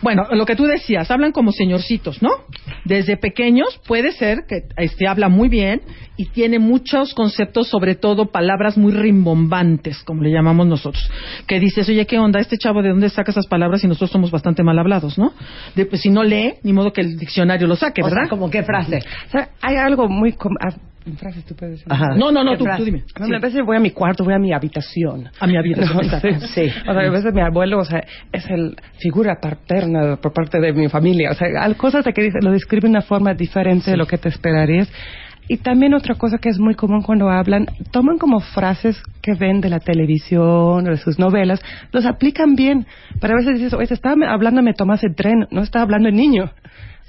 Bueno, 0.00 0.22
lo 0.30 0.46
que 0.46 0.54
tú 0.54 0.64
decías, 0.64 1.10
hablan 1.10 1.32
como 1.32 1.50
señorcitos, 1.50 2.22
¿no? 2.22 2.30
Desde 2.84 3.16
pequeños 3.16 3.80
puede 3.86 4.12
ser 4.12 4.44
que 4.48 4.62
este 4.76 5.08
habla 5.08 5.28
muy 5.28 5.48
bien 5.48 5.82
y 6.16 6.26
tiene 6.26 6.58
muchos 6.60 7.14
conceptos, 7.14 7.68
sobre 7.68 7.96
todo 7.96 8.26
palabras 8.26 8.78
muy 8.78 8.92
rimbombantes, 8.92 10.02
como 10.04 10.22
le 10.22 10.30
llamamos 10.30 10.66
nosotros. 10.68 11.10
Que 11.46 11.58
dices, 11.58 11.88
oye, 11.88 12.06
¿qué 12.06 12.18
onda? 12.18 12.38
Este 12.40 12.56
chavo, 12.58 12.80
¿de 12.82 12.90
dónde 12.90 13.08
saca 13.08 13.32
esas 13.32 13.46
palabras? 13.48 13.82
Y 13.82 13.88
nosotros 13.88 14.07
somos 14.08 14.30
bastante 14.30 14.62
mal 14.62 14.78
hablados, 14.78 15.18
¿no? 15.18 15.32
De, 15.74 15.86
pues, 15.86 16.02
si 16.02 16.10
no 16.10 16.22
lee, 16.24 16.54
ni 16.62 16.72
modo 16.72 16.92
que 16.92 17.00
el 17.00 17.16
diccionario 17.18 17.66
lo 17.66 17.76
saque, 17.76 18.02
O 18.02 18.08
sea, 18.08 18.14
¿verdad? 18.14 18.30
¿como 18.30 18.50
qué 18.50 18.62
frase? 18.62 18.98
O 19.28 19.30
sea, 19.30 19.48
hay 19.60 19.76
algo 19.76 20.08
muy 20.08 20.32
com- 20.32 20.56
ah, 20.60 20.74
frases 21.16 21.44
tú 21.44 21.54
puedes 21.54 21.76
decir. 21.78 21.86
Ajá. 21.92 22.14
No, 22.16 22.30
no, 22.30 22.44
no, 22.44 22.52
¿Qué 22.52 22.58
tú, 22.58 22.64
tú 22.76 22.84
dime. 22.84 23.04
A 23.18 23.40
veces 23.40 23.62
voy 23.64 23.76
a 23.76 23.80
mi 23.80 23.90
cuarto, 23.92 24.24
voy 24.24 24.34
a 24.34 24.38
mi 24.38 24.52
habitación. 24.52 25.28
A 25.40 25.46
mi 25.46 25.56
habitación, 25.56 26.06
No, 26.10 26.20
sí. 26.20 26.46
Sí. 26.54 26.70
O 26.88 26.92
sea, 26.92 27.06
a 27.06 27.10
veces 27.10 27.32
mi 27.32 27.40
abuelo, 27.40 27.78
o 27.78 27.84
sea, 27.84 28.02
es 28.32 28.48
el 28.50 28.76
figura 28.98 29.38
paterna 29.40 30.16
por 30.16 30.32
parte 30.32 30.60
de 30.60 30.72
mi 30.72 30.88
familia. 30.88 31.30
O 31.30 31.34
sea, 31.34 31.48
hay 31.62 31.74
cosas 31.74 32.04
de 32.04 32.12
que 32.12 32.22
dice, 32.22 32.38
lo 32.42 32.50
describe 32.50 32.82
de 32.82 32.90
una 32.90 33.02
forma 33.02 33.32
diferente 33.34 33.90
de 33.90 33.96
lo 33.96 34.06
que 34.06 34.18
te 34.18 34.28
esperarías. 34.28 34.90
Y 35.48 35.56
también 35.58 35.94
otra 35.94 36.14
cosa 36.14 36.36
que 36.38 36.50
es 36.50 36.58
muy 36.58 36.74
común 36.74 37.02
cuando 37.02 37.30
hablan, 37.30 37.66
toman 37.90 38.18
como 38.18 38.40
frases 38.40 39.02
que 39.22 39.32
ven 39.34 39.60
de 39.62 39.70
la 39.70 39.80
televisión 39.80 40.86
o 40.86 40.90
de 40.90 40.96
sus 40.98 41.18
novelas, 41.18 41.60
los 41.90 42.04
aplican 42.04 42.54
bien. 42.54 42.86
Pero 43.20 43.34
a 43.34 43.36
veces 43.38 43.54
dices, 43.54 43.72
oye, 43.72 43.92
estaba 43.92 44.14
hablando 44.30 44.62
me 44.62 44.74
tomas 44.74 45.02
el 45.04 45.14
tren, 45.14 45.46
no 45.50 45.62
estaba 45.62 45.84
hablando 45.84 46.08
el 46.08 46.14
niño. 46.14 46.50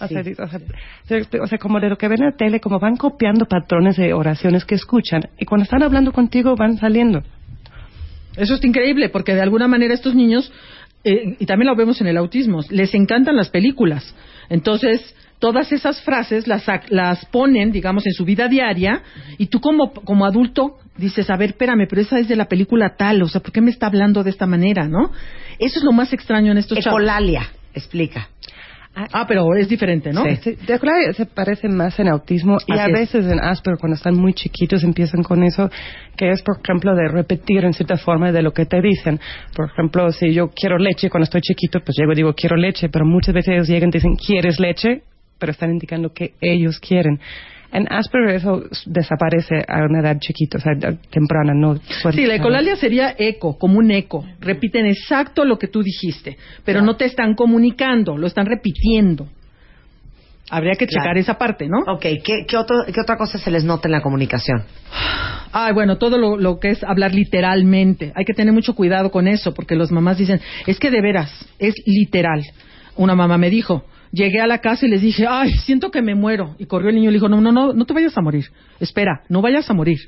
O, 0.02 0.08
sea, 0.08 0.24
Sí. 0.24 0.32
o, 0.40 0.48
sea, 0.48 0.60
se- 1.04 1.40
o 1.42 1.48
sea, 1.48 1.58
como 1.58 1.82
de 1.82 1.90
lo 1.90 1.98
que 1.98 2.08
ven 2.08 2.22
en 2.22 2.30
la 2.30 2.36
tele, 2.38 2.62
como 2.62 2.80
van 2.80 2.96
copiando 2.96 3.46
patrones 3.46 3.98
de 3.98 4.14
oraciones 4.14 4.64
que 4.64 4.76
escuchan. 4.76 5.24
Y 5.38 5.44
cuando 5.44 5.64
están 5.64 5.84
hablando 5.84 6.14
contigo 6.14 6.56
van 6.56 6.78
saliendo. 6.78 7.22
Eso 8.38 8.56
es 8.56 8.64
increíble, 8.64 9.10
porque 9.10 9.36
de 9.36 9.42
alguna 9.42 9.68
manera 9.68 9.94
estos 9.94 10.16
niños, 10.16 10.52
eh, 11.04 11.36
y 11.40 11.46
también 11.46 11.68
lo 11.68 11.76
vemos 11.76 12.00
en 12.00 12.08
el 12.08 12.16
autismo, 12.16 12.62
les 12.70 12.94
encantan 12.94 13.36
las 13.36 13.50
películas. 13.50 14.16
Entonces, 14.50 15.14
todas 15.40 15.72
esas 15.72 16.02
frases 16.02 16.48
las, 16.48 16.66
las 16.90 17.26
ponen, 17.26 17.72
digamos, 17.72 18.06
en 18.06 18.14
su 18.14 18.26
vida 18.26 18.48
diaria, 18.48 19.02
y 19.38 19.48
tú 19.48 19.60
como, 19.60 19.92
como 19.94 20.26
adulto 20.26 20.78
dices, 20.98 21.30
a 21.30 21.38
ver, 21.38 21.52
espérame, 21.52 21.88
pero 21.90 22.02
esa 22.02 22.20
es 22.20 22.28
de 22.28 22.36
la 22.36 22.46
película 22.46 22.96
tal, 22.98 23.22
o 23.24 23.28
sea, 23.28 23.42
¿por 23.42 23.52
qué 23.52 23.62
me 23.62 23.72
está 23.72 23.88
hablando 23.88 24.24
de 24.24 24.30
esta 24.30 24.46
manera, 24.46 24.88
no? 24.88 25.12
Eso 25.58 25.80
es 25.80 25.84
lo 25.84 25.94
más 25.94 26.12
extraño 26.14 26.52
en 26.52 26.58
estos 26.58 26.78
chavos. 26.80 27.00
Ecolalia, 27.00 27.48
explica. 27.74 28.30
Ah, 29.14 29.26
pero 29.28 29.56
es 29.56 29.70
diferente, 29.70 30.12
¿no? 30.12 30.24
Sí, 30.42 30.58
de 30.68 30.74
acuerdo, 30.74 31.14
se 31.14 31.26
parece 31.26 31.70
más 31.70 31.98
en 32.00 32.10
autismo 32.10 32.58
y 32.68 32.74
Así 32.74 32.82
a 32.82 32.86
es. 32.88 32.92
veces 32.92 33.32
en 33.32 33.40
Asperger 33.40 33.80
cuando 33.80 33.96
están 33.96 34.16
muy 34.16 34.34
chiquitos 34.34 34.84
empiezan 34.84 35.24
con 35.24 35.44
eso, 35.44 35.70
que 36.18 36.32
es 36.32 36.42
por 36.42 36.60
ejemplo 36.62 36.94
de 36.96 37.08
repetir 37.08 37.64
en 37.64 37.74
cierta 37.74 37.98
forma 37.98 38.32
de 38.32 38.42
lo 38.42 38.52
que 38.52 38.66
te 38.66 38.82
dicen. 38.82 39.20
Por 39.56 39.70
ejemplo, 39.70 40.12
si 40.12 40.34
yo 40.34 40.50
quiero 40.50 40.78
leche 40.78 41.10
cuando 41.10 41.26
estoy 41.26 41.42
chiquito, 41.42 41.80
pues 41.80 41.96
llego 41.98 42.12
y 42.12 42.16
digo 42.16 42.34
quiero 42.34 42.58
leche, 42.58 42.90
pero 42.90 43.06
muchas 43.06 43.34
veces 43.34 43.54
ellos 43.54 43.68
llegan 43.70 43.90
y 43.90 43.94
dicen 43.94 44.16
¿quieres 44.16 44.60
leche? 44.60 45.04
Pero 45.40 45.52
están 45.52 45.72
indicando 45.72 46.12
que 46.14 46.34
ellos 46.42 46.80
quieren. 46.80 47.20
En 47.72 47.86
Asperger 47.92 48.36
eso 48.36 48.64
desaparece 48.88 49.64
a 49.68 49.84
una 49.88 50.00
edad 50.00 50.18
chiquita, 50.20 50.58
o 50.58 50.62
sea, 50.62 50.74
temprana, 51.12 51.54
no. 51.54 51.76
Sí, 52.12 52.26
la 52.26 52.36
ecolalia 52.36 52.76
sería 52.76 53.14
eco, 53.18 53.58
como 53.60 53.78
un 53.78 53.92
eco. 53.92 54.26
Repiten 54.40 54.88
exacto 54.88 55.46
lo 55.46 55.60
que 55.60 55.68
tú 55.68 55.84
dijiste, 55.84 56.36
pero 56.66 56.82
no 56.82 56.96
te 56.96 57.06
están 57.06 57.36
comunicando, 57.36 58.18
lo 58.18 58.26
están 58.26 58.48
repitiendo. 58.48 59.28
Habría 60.52 60.74
que 60.74 60.88
checar 60.88 61.04
Claro. 61.04 61.20
esa 61.20 61.38
parte, 61.38 61.68
¿no? 61.68 61.78
Ok, 61.94 62.02
¿qué, 62.24 62.46
qué, 62.48 62.58
otro- 62.58 62.84
qué 62.92 63.00
otra 63.00 63.18
cosa 63.18 63.38
se 63.38 63.52
les 63.52 63.64
nota 63.64 63.88
en 63.88 63.92
la 63.92 64.02
comunicación? 64.02 64.64
Ay, 65.52 65.74
bueno, 65.74 66.00
todo 66.00 66.18
lo, 66.18 66.38
lo 66.38 66.60
que 66.60 66.70
es 66.72 66.84
hablar 66.84 67.14
literalmente. 67.14 68.12
Hay 68.16 68.26
que 68.26 68.34
tener 68.34 68.52
mucho 68.52 68.74
cuidado 68.74 69.12
con 69.12 69.28
eso, 69.28 69.54
porque 69.54 69.76
los 69.76 69.92
mamás 69.92 70.18
dicen, 70.18 70.42
es 70.66 70.80
que 70.80 70.90
de 70.90 71.02
veras, 71.02 71.32
es 71.60 71.76
literal. 71.86 72.42
Una 72.96 73.14
mamá 73.14 73.38
me 73.38 73.52
dijo, 73.52 73.84
llegué 74.12 74.40
a 74.42 74.48
la 74.48 74.60
casa 74.60 74.86
y 74.86 74.90
les 74.90 75.02
dije, 75.02 75.26
ay, 75.28 75.52
siento 75.52 75.92
que 75.92 76.02
me 76.02 76.16
muero. 76.16 76.56
Y 76.58 76.66
corrió 76.66 76.90
el 76.90 76.96
niño 76.96 77.10
y 77.10 77.14
le 77.14 77.18
dijo, 77.18 77.30
no, 77.30 77.42
no, 77.42 77.52
no, 77.52 77.74
no 77.74 77.86
te 77.86 77.94
vayas 77.94 78.18
a 78.18 78.22
morir. 78.22 78.46
Espera, 78.80 79.24
no 79.30 79.42
vayas 79.42 79.70
a 79.70 79.74
morir. 79.74 80.00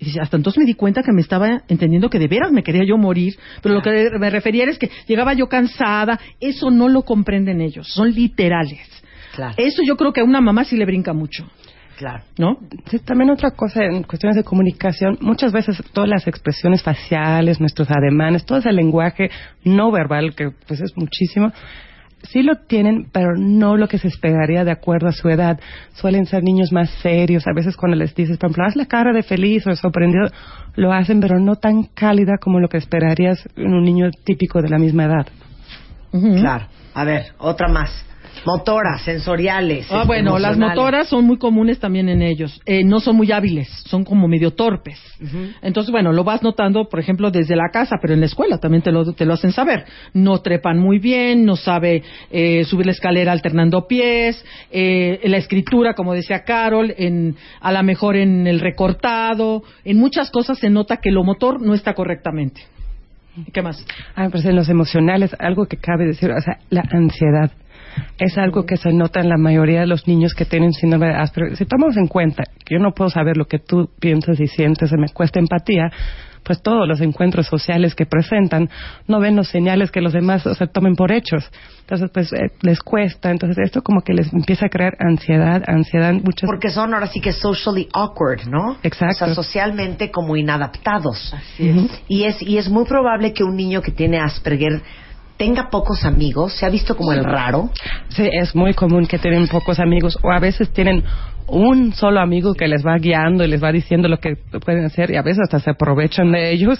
Y 0.00 0.06
dice, 0.06 0.20
hasta 0.20 0.36
entonces 0.36 0.58
me 0.60 0.64
di 0.64 0.74
cuenta 0.74 1.02
que 1.02 1.12
me 1.12 1.20
estaba 1.20 1.62
entendiendo 1.68 2.08
que 2.08 2.18
de 2.18 2.28
veras 2.28 2.52
me 2.52 2.62
quería 2.62 2.84
yo 2.84 2.96
morir, 2.96 3.34
pero 3.62 3.74
lo 3.74 3.82
que 3.82 4.10
me 4.18 4.30
refería 4.30 4.64
es 4.64 4.78
que 4.78 4.90
llegaba 5.08 5.34
yo 5.34 5.48
cansada. 5.48 6.20
Eso 6.40 6.70
no 6.70 6.88
lo 6.88 7.02
comprenden 7.02 7.60
ellos, 7.60 7.88
son 7.88 8.12
literales. 8.12 8.86
Claro. 9.34 9.54
Eso 9.56 9.82
yo 9.84 9.96
creo 9.96 10.12
que 10.12 10.20
a 10.20 10.24
una 10.24 10.40
mamá 10.40 10.64
sí 10.64 10.76
le 10.76 10.84
brinca 10.84 11.12
mucho, 11.12 11.48
Claro. 11.98 12.22
¿no? 12.38 12.58
Sí, 12.86 13.00
también 13.00 13.30
otra 13.30 13.50
cosa 13.50 13.84
en 13.84 14.04
cuestiones 14.04 14.36
de 14.36 14.44
comunicación, 14.44 15.18
muchas 15.20 15.52
veces 15.52 15.82
todas 15.92 16.08
las 16.08 16.28
expresiones 16.28 16.80
faciales, 16.80 17.58
nuestros 17.60 17.88
ademanes, 17.90 18.44
todo 18.44 18.58
ese 18.58 18.70
lenguaje 18.70 19.30
no 19.64 19.90
verbal, 19.90 20.32
que 20.36 20.50
pues 20.68 20.80
es 20.80 20.96
muchísimo, 20.96 21.52
sí 22.22 22.42
lo 22.42 22.56
tienen, 22.56 23.08
pero 23.12 23.36
no 23.36 23.76
lo 23.76 23.88
que 23.88 23.98
se 23.98 24.08
esperaría 24.08 24.64
de 24.64 24.70
acuerdo 24.70 25.08
a 25.08 25.12
su 25.12 25.28
edad. 25.28 25.58
Suelen 25.94 26.26
ser 26.26 26.42
niños 26.42 26.72
más 26.72 26.90
serios, 27.02 27.46
a 27.46 27.52
veces 27.54 27.76
cuando 27.76 27.96
les 27.96 28.14
dices, 28.14 28.38
por 28.38 28.50
ejemplo, 28.50 28.64
haz 28.64 28.76
la 28.76 28.86
cara 28.86 29.12
de 29.12 29.22
feliz 29.22 29.66
o 29.66 29.74
sorprendido, 29.74 30.28
lo 30.76 30.92
hacen, 30.92 31.20
pero 31.20 31.38
no 31.38 31.56
tan 31.56 31.84
cálida 31.84 32.38
como 32.40 32.60
lo 32.60 32.68
que 32.68 32.78
esperarías 32.78 33.48
en 33.56 33.72
un 33.72 33.84
niño 33.84 34.10
típico 34.24 34.62
de 34.62 34.68
la 34.68 34.78
misma 34.78 35.04
edad. 35.04 35.26
Claro. 36.10 36.66
A 36.94 37.04
ver, 37.04 37.26
otra 37.38 37.68
más. 37.68 37.90
Motoras, 38.44 39.02
sensoriales. 39.02 39.86
Ah, 39.90 40.04
bueno, 40.06 40.38
las 40.38 40.56
motoras 40.56 41.08
son 41.08 41.24
muy 41.24 41.38
comunes 41.38 41.78
también 41.78 42.08
en 42.08 42.22
ellos. 42.22 42.60
Eh, 42.66 42.84
no 42.84 43.00
son 43.00 43.16
muy 43.16 43.30
hábiles, 43.32 43.68
son 43.86 44.04
como 44.04 44.28
medio 44.28 44.52
torpes. 44.52 44.98
Entonces, 45.62 45.90
bueno, 45.90 46.12
lo 46.12 46.24
vas 46.24 46.42
notando, 46.42 46.88
por 46.88 47.00
ejemplo, 47.00 47.30
desde 47.30 47.56
la 47.56 47.70
casa, 47.72 47.96
pero 48.00 48.14
en 48.14 48.20
la 48.20 48.26
escuela 48.26 48.58
también 48.58 48.82
te 48.82 48.92
lo, 48.92 49.12
te 49.12 49.24
lo 49.24 49.34
hacen 49.34 49.52
saber. 49.52 49.84
No 50.12 50.38
trepan 50.38 50.78
muy 50.78 50.98
bien, 50.98 51.44
no 51.44 51.56
sabe 51.56 52.02
eh, 52.30 52.64
subir 52.64 52.86
la 52.86 52.92
escalera 52.92 53.32
alternando 53.32 53.86
pies, 53.86 54.44
eh, 54.70 55.20
en 55.22 55.30
la 55.30 55.38
escritura, 55.38 55.94
como 55.94 56.14
decía 56.14 56.44
Carol, 56.44 56.94
en, 56.96 57.36
a 57.60 57.72
lo 57.72 57.82
mejor 57.82 58.16
en 58.16 58.46
el 58.46 58.60
recortado, 58.60 59.62
en 59.84 59.98
muchas 59.98 60.30
cosas 60.30 60.58
se 60.58 60.70
nota 60.70 60.98
que 60.98 61.10
lo 61.10 61.24
motor 61.24 61.60
no 61.60 61.74
está 61.74 61.94
correctamente. 61.94 62.62
¿Y 63.46 63.50
¿Qué 63.52 63.62
más? 63.62 63.84
Ah, 64.16 64.28
pues 64.30 64.44
en 64.44 64.56
los 64.56 64.68
emocionales, 64.68 65.34
algo 65.38 65.66
que 65.66 65.76
cabe 65.76 66.06
decir, 66.06 66.30
o 66.30 66.40
sea, 66.40 66.58
la 66.70 66.82
ansiedad. 66.90 67.50
Es 68.18 68.36
algo 68.38 68.64
que 68.64 68.76
se 68.76 68.92
nota 68.92 69.20
en 69.20 69.28
la 69.28 69.36
mayoría 69.36 69.80
de 69.80 69.86
los 69.86 70.06
niños 70.06 70.34
que 70.34 70.44
tienen 70.44 70.72
síndrome 70.72 71.08
de 71.08 71.14
Asperger. 71.14 71.56
Si 71.56 71.64
tomamos 71.64 71.96
en 71.96 72.06
cuenta 72.06 72.44
que 72.64 72.74
yo 72.74 72.80
no 72.80 72.92
puedo 72.92 73.10
saber 73.10 73.36
lo 73.36 73.46
que 73.46 73.58
tú 73.58 73.90
piensas 74.00 74.40
y 74.40 74.46
sientes, 74.46 74.90
se 74.90 74.96
me 74.96 75.08
cuesta 75.08 75.38
empatía, 75.38 75.90
pues 76.48 76.62
todos 76.62 76.88
los 76.88 77.00
encuentros 77.00 77.46
sociales 77.46 77.94
que 77.94 78.06
presentan 78.06 78.70
no 79.06 79.20
ven 79.20 79.36
los 79.36 79.48
señales 79.48 79.90
que 79.90 80.00
los 80.00 80.12
demás 80.12 80.46
o 80.46 80.54
sea, 80.54 80.66
tomen 80.66 80.94
por 80.94 81.12
hechos. 81.12 81.50
Entonces, 81.80 82.10
pues 82.12 82.32
eh, 82.32 82.50
les 82.62 82.80
cuesta. 82.80 83.30
Entonces, 83.30 83.58
esto 83.64 83.82
como 83.82 84.00
que 84.00 84.14
les 84.14 84.32
empieza 84.32 84.66
a 84.66 84.68
crear 84.68 84.96
ansiedad, 84.98 85.62
ansiedad, 85.66 86.12
muchas 86.14 86.46
Porque 86.46 86.70
son 86.70 86.94
ahora 86.94 87.06
sí 87.06 87.20
que 87.20 87.32
socially 87.32 87.88
awkward, 87.92 88.46
¿no? 88.48 88.78
Exacto. 88.82 89.24
O 89.24 89.26
sea, 89.26 89.34
socialmente 89.34 90.10
como 90.10 90.36
inadaptados. 90.36 91.34
Así 91.34 91.68
es. 91.68 92.02
Y 92.08 92.24
es, 92.24 92.42
y 92.42 92.58
es 92.58 92.68
muy 92.68 92.84
probable 92.84 93.32
que 93.32 93.44
un 93.44 93.56
niño 93.56 93.82
que 93.82 93.92
tiene 93.92 94.18
Asperger 94.18 94.82
tenga 95.38 95.70
pocos 95.70 96.04
amigos, 96.04 96.52
se 96.54 96.66
ha 96.66 96.68
visto 96.68 96.96
como 96.96 97.12
el 97.12 97.24
raro. 97.24 97.70
Sí, 98.08 98.28
es 98.30 98.54
muy 98.54 98.74
común 98.74 99.06
que 99.06 99.18
tienen 99.18 99.46
pocos 99.48 99.78
amigos 99.78 100.18
o 100.22 100.30
a 100.30 100.40
veces 100.40 100.70
tienen 100.70 101.04
un 101.46 101.94
solo 101.94 102.20
amigo 102.20 102.52
que 102.54 102.68
les 102.68 102.84
va 102.84 102.98
guiando 102.98 103.44
y 103.44 103.48
les 103.48 103.62
va 103.62 103.72
diciendo 103.72 104.08
lo 104.08 104.18
que 104.18 104.36
pueden 104.64 104.84
hacer 104.84 105.10
y 105.10 105.16
a 105.16 105.22
veces 105.22 105.44
hasta 105.44 105.60
se 105.60 105.70
aprovechan 105.70 106.32
de 106.32 106.50
ellos. 106.50 106.78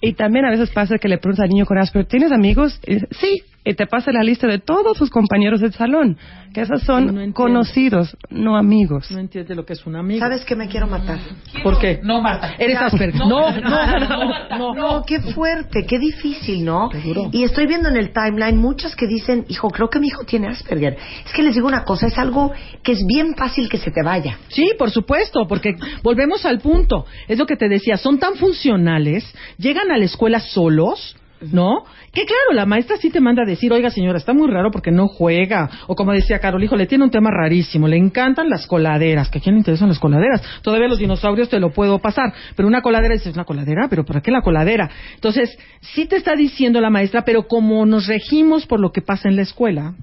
Y 0.00 0.12
también 0.12 0.44
a 0.44 0.50
veces 0.50 0.70
pasa 0.70 0.98
que 1.00 1.08
le 1.08 1.18
preguntas 1.18 1.44
al 1.44 1.50
niño 1.50 1.66
con 1.66 1.78
Asperger, 1.78 2.08
¿tienes 2.08 2.30
amigos? 2.30 2.78
Y 2.86 2.94
dice, 2.94 3.08
sí, 3.10 3.42
y 3.66 3.74
te 3.74 3.86
pasa 3.86 4.12
la 4.12 4.22
lista 4.22 4.46
de 4.46 4.60
todos 4.60 4.96
sus 4.96 5.10
compañeros 5.10 5.60
del 5.60 5.72
salón, 5.72 6.16
que 6.54 6.60
esos 6.60 6.82
son 6.82 7.12
No 7.12 7.34
conocidos, 7.34 8.16
no 8.30 8.56
amigos. 8.56 9.10
No 9.10 9.18
entiende 9.18 9.56
lo 9.56 9.66
que 9.66 9.72
es 9.72 9.84
un 9.84 9.96
amigo. 9.96 10.20
¿Sabes 10.20 10.44
qué 10.44 10.54
me 10.54 10.68
quiero 10.68 10.86
matar? 10.86 11.18
¿Por 11.64 11.76
qué? 11.80 11.98
No, 12.02 12.22
Marta. 12.22 12.54
Eres 12.58 12.80
Asperger. 12.80 13.26
No, 13.26 13.50
no, 13.50 13.98
no, 13.98 14.56
no. 14.56 14.74
No, 14.74 15.02
qué 15.04 15.20
fuerte, 15.20 15.84
qué 15.84 15.98
difícil, 15.98 16.64
¿no? 16.64 16.90
Duro. 17.04 17.28
Y 17.32 17.42
estoy 17.42 17.66
viendo 17.66 17.88
en 17.88 17.96
el 17.96 18.12
timeline 18.12 18.56
muchas 18.56 18.94
que 18.94 19.08
dicen, 19.08 19.44
hijo, 19.48 19.68
creo 19.68 19.90
que 19.90 19.98
mi 19.98 20.06
hijo 20.06 20.22
tiene 20.22 20.46
Asperger. 20.46 20.96
Es 21.26 21.32
que 21.32 21.42
les 21.42 21.54
digo 21.56 21.66
una 21.66 21.82
cosa, 21.82 22.06
es 22.06 22.16
algo 22.18 22.52
que 22.84 22.92
es 22.92 23.04
bien 23.04 23.34
fácil 23.34 23.68
que 23.68 23.78
se 23.78 23.90
te 23.90 24.04
vaya. 24.04 24.38
Sí, 24.46 24.70
por 24.78 24.92
supuesto, 24.92 25.48
porque 25.48 25.74
volvemos 26.04 26.46
al 26.46 26.60
punto. 26.60 27.04
Es 27.26 27.36
lo 27.36 27.46
que 27.46 27.56
te 27.56 27.68
decía, 27.68 27.96
son 27.96 28.20
tan 28.20 28.36
funcionales, 28.36 29.24
llegan 29.58 29.90
a 29.90 29.98
la 29.98 30.04
escuela 30.04 30.38
solos, 30.38 31.16
¿no? 31.40 31.84
Que 32.12 32.24
claro, 32.24 32.52
la 32.54 32.66
maestra 32.66 32.96
sí 32.96 33.10
te 33.10 33.20
manda 33.20 33.42
a 33.42 33.46
decir, 33.46 33.72
oiga 33.72 33.90
señora, 33.90 34.18
está 34.18 34.32
muy 34.32 34.48
raro 34.50 34.70
porque 34.70 34.90
no 34.90 35.08
juega. 35.08 35.68
O 35.86 35.94
como 35.94 36.12
decía 36.12 36.38
Carol, 36.38 36.62
hijo, 36.62 36.76
le 36.76 36.86
tiene 36.86 37.04
un 37.04 37.10
tema 37.10 37.30
rarísimo, 37.30 37.88
le 37.88 37.96
encantan 37.96 38.48
las 38.48 38.66
coladeras. 38.66 39.28
¿Que 39.30 39.38
a 39.38 39.40
quién 39.40 39.54
le 39.54 39.60
interesan 39.60 39.88
las 39.88 39.98
coladeras? 39.98 40.42
Todavía 40.62 40.88
los 40.88 40.98
dinosaurios 40.98 41.48
te 41.48 41.60
lo 41.60 41.70
puedo 41.70 41.98
pasar, 41.98 42.32
pero 42.54 42.68
una 42.68 42.82
coladera 42.82 43.14
dices, 43.14 43.34
¿una 43.34 43.44
coladera? 43.44 43.88
¿Pero 43.88 44.04
para 44.04 44.20
qué 44.20 44.30
la 44.30 44.42
coladera? 44.42 44.90
Entonces, 45.14 45.56
sí 45.80 46.06
te 46.06 46.16
está 46.16 46.34
diciendo 46.34 46.80
la 46.80 46.90
maestra, 46.90 47.22
pero 47.24 47.46
como 47.46 47.84
nos 47.86 48.06
regimos 48.06 48.66
por 48.66 48.80
lo 48.80 48.90
que 48.90 49.02
pasa 49.02 49.28
en 49.28 49.36
la 49.36 49.42
escuela, 49.42 49.94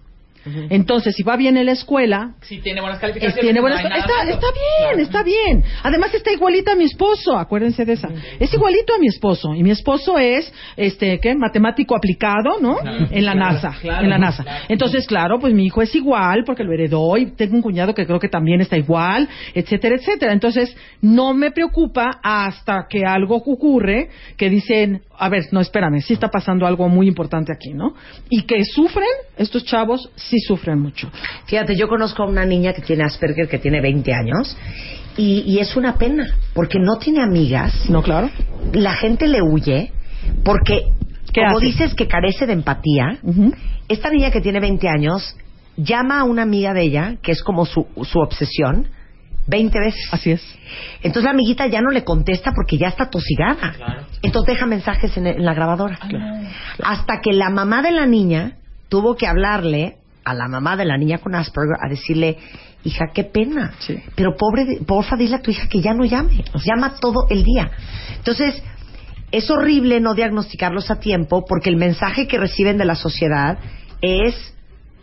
entonces, 0.69 1.15
si 1.15 1.23
va 1.23 1.35
bien 1.37 1.57
en 1.57 1.65
la 1.65 1.71
escuela, 1.73 2.33
Si 2.41 2.59
tiene 2.59 2.81
buenas 2.81 2.97
es- 2.97 3.01
calificaciones. 3.01 3.41
tiene 3.41 3.61
buenas- 3.61 3.81
no 3.83 3.87
hay 3.93 4.01
nada 4.01 4.23
está, 4.23 4.31
está 4.33 4.47
bien, 4.51 4.99
está 4.99 5.23
bien. 5.23 5.63
Además 5.83 6.13
está 6.13 6.31
igualita 6.31 6.73
a 6.73 6.75
mi 6.75 6.85
esposo, 6.85 7.37
acuérdense 7.37 7.85
de 7.85 7.93
esa. 7.93 8.09
Es 8.39 8.53
igualito 8.53 8.93
a 8.93 8.99
mi 8.99 9.07
esposo 9.07 9.53
y 9.55 9.63
mi 9.63 9.71
esposo 9.71 10.17
es 10.17 10.51
este, 10.77 11.19
¿qué? 11.19 11.35
matemático 11.35 11.95
aplicado, 11.95 12.59
¿no? 12.61 12.77
En 13.11 13.25
la 13.25 13.35
NASA, 13.35 13.75
claro, 13.81 14.03
en 14.03 14.09
la 14.09 14.17
NASA. 14.17 14.45
Entonces, 14.67 15.07
claro, 15.07 15.39
pues 15.39 15.53
mi 15.53 15.65
hijo 15.65 15.81
es 15.81 15.93
igual 15.95 16.43
porque 16.45 16.63
lo 16.63 16.73
heredó 16.73 17.17
y 17.17 17.27
tengo 17.31 17.55
un 17.55 17.61
cuñado 17.61 17.93
que 17.93 18.05
creo 18.05 18.19
que 18.19 18.29
también 18.29 18.61
está 18.61 18.77
igual, 18.77 19.27
etcétera, 19.53 19.95
etcétera. 19.95 20.33
Entonces, 20.33 20.75
no 21.01 21.33
me 21.33 21.51
preocupa 21.51 22.19
hasta 22.23 22.85
que 22.89 23.05
algo 23.05 23.35
ocurre 23.35 24.09
que 24.37 24.49
dicen, 24.49 25.01
a 25.23 25.29
ver, 25.29 25.43
no, 25.51 25.61
espérame, 25.61 26.01
sí 26.01 26.13
está 26.13 26.27
pasando 26.27 26.65
algo 26.65 26.89
muy 26.89 27.07
importante 27.07 27.53
aquí, 27.53 27.73
¿no? 27.73 27.93
Y 28.29 28.41
que 28.43 28.63
sufren, 28.65 29.07
estos 29.37 29.63
chavos 29.63 30.09
sí 30.15 30.37
sufren 30.39 30.79
mucho. 30.79 31.09
Fíjate, 31.45 31.75
yo 31.77 31.87
conozco 31.87 32.23
a 32.23 32.25
una 32.27 32.45
niña 32.45 32.73
que 32.73 32.81
tiene 32.81 33.03
Asperger, 33.03 33.47
que 33.47 33.57
tiene 33.57 33.79
20 33.79 34.13
años, 34.13 34.57
y, 35.15 35.43
y 35.45 35.59
es 35.59 35.75
una 35.77 35.95
pena, 35.97 36.25
porque 36.53 36.77
no 36.79 36.97
tiene 36.97 37.21
amigas. 37.23 37.89
No, 37.89 38.01
claro. 38.03 38.29
La 38.73 38.95
gente 38.95 39.27
le 39.27 39.41
huye, 39.41 39.91
porque, 40.43 40.83
¿Qué 41.31 41.41
como 41.41 41.57
hace? 41.57 41.67
dices 41.67 41.93
que 41.93 42.07
carece 42.07 42.45
de 42.45 42.53
empatía, 42.53 43.19
esta 43.87 44.09
niña 44.09 44.29
que 44.29 44.41
tiene 44.41 44.59
20 44.59 44.89
años 44.89 45.37
llama 45.77 46.19
a 46.19 46.23
una 46.25 46.41
amiga 46.41 46.73
de 46.73 46.81
ella, 46.81 47.15
que 47.21 47.31
es 47.31 47.41
como 47.43 47.65
su, 47.65 47.87
su 48.03 48.19
obsesión, 48.19 48.87
20 49.47 49.79
veces. 49.79 50.07
Así 50.11 50.31
es. 50.31 50.41
Entonces 50.97 51.23
la 51.23 51.31
amiguita 51.31 51.67
ya 51.67 51.81
no 51.81 51.91
le 51.91 52.03
contesta 52.03 52.51
porque 52.55 52.77
ya 52.77 52.87
está 52.87 53.09
tosigada. 53.09 53.73
Entonces 54.21 54.55
deja 54.55 54.65
mensajes 54.65 55.15
en, 55.17 55.27
en 55.27 55.43
la 55.45 55.53
grabadora. 55.53 55.99
Hasta 56.83 57.19
que 57.21 57.33
la 57.33 57.49
mamá 57.49 57.81
de 57.81 57.91
la 57.91 58.05
niña 58.05 58.57
tuvo 58.89 59.15
que 59.15 59.27
hablarle 59.27 59.97
a 60.23 60.33
la 60.33 60.47
mamá 60.47 60.77
de 60.77 60.85
la 60.85 60.97
niña 60.97 61.17
con 61.17 61.35
Asperger 61.35 61.75
a 61.85 61.89
decirle, 61.89 62.37
hija, 62.85 63.07
qué 63.13 63.23
pena. 63.25 63.73
Sí. 63.79 63.97
Pero 64.15 64.35
pobre, 64.37 64.79
porfa, 64.85 65.15
dile 65.17 65.35
a 65.35 65.41
tu 65.41 65.51
hija 65.51 65.67
que 65.67 65.81
ya 65.81 65.93
no 65.93 66.05
llame. 66.05 66.43
Llama 66.63 66.95
todo 67.01 67.27
el 67.29 67.43
día. 67.43 67.71
Entonces, 68.17 68.61
es 69.31 69.49
horrible 69.49 69.99
no 69.99 70.13
diagnosticarlos 70.13 70.89
a 70.91 70.99
tiempo 70.99 71.43
porque 71.45 71.69
el 71.69 71.75
mensaje 71.75 72.27
que 72.27 72.37
reciben 72.37 72.77
de 72.77 72.85
la 72.85 72.95
sociedad 72.95 73.57
es, 74.01 74.35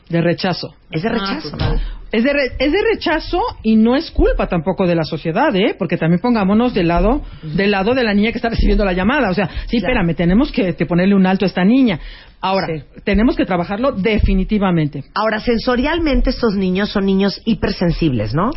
De 0.08 0.20
rechazo. 0.22 0.74
es 0.90 1.02
de 1.02 1.08
rechazo. 1.08 1.56
¿no? 1.56 1.99
Es 2.12 2.24
de, 2.24 2.32
re- 2.32 2.52
es 2.58 2.72
de 2.72 2.78
rechazo 2.92 3.40
y 3.62 3.76
no 3.76 3.94
es 3.94 4.10
culpa 4.10 4.48
tampoco 4.48 4.86
de 4.86 4.94
la 4.96 5.04
sociedad, 5.04 5.54
¿eh? 5.54 5.76
Porque 5.78 5.96
también 5.96 6.20
pongámonos 6.20 6.74
del 6.74 6.88
lado, 6.88 7.22
del 7.42 7.70
lado 7.70 7.94
de 7.94 8.02
la 8.02 8.12
niña 8.14 8.32
que 8.32 8.38
está 8.38 8.48
recibiendo 8.48 8.84
la 8.84 8.92
llamada. 8.92 9.30
O 9.30 9.34
sea, 9.34 9.46
sí, 9.68 9.78
Claro. 9.78 9.94
espérame, 9.94 10.14
tenemos 10.16 10.50
que, 10.50 10.74
que 10.74 10.86
ponerle 10.86 11.14
un 11.14 11.26
alto 11.26 11.44
a 11.44 11.48
esta 11.48 11.64
niña. 11.64 12.00
Ahora, 12.42 12.66
Sí. 12.68 12.82
tenemos 13.04 13.36
que 13.36 13.44
trabajarlo 13.44 13.92
definitivamente. 13.92 15.04
Ahora, 15.14 15.40
sensorialmente 15.40 16.30
estos 16.30 16.54
niños 16.54 16.88
son 16.90 17.04
niños 17.04 17.40
hipersensibles, 17.44 18.34
¿no? 18.34 18.50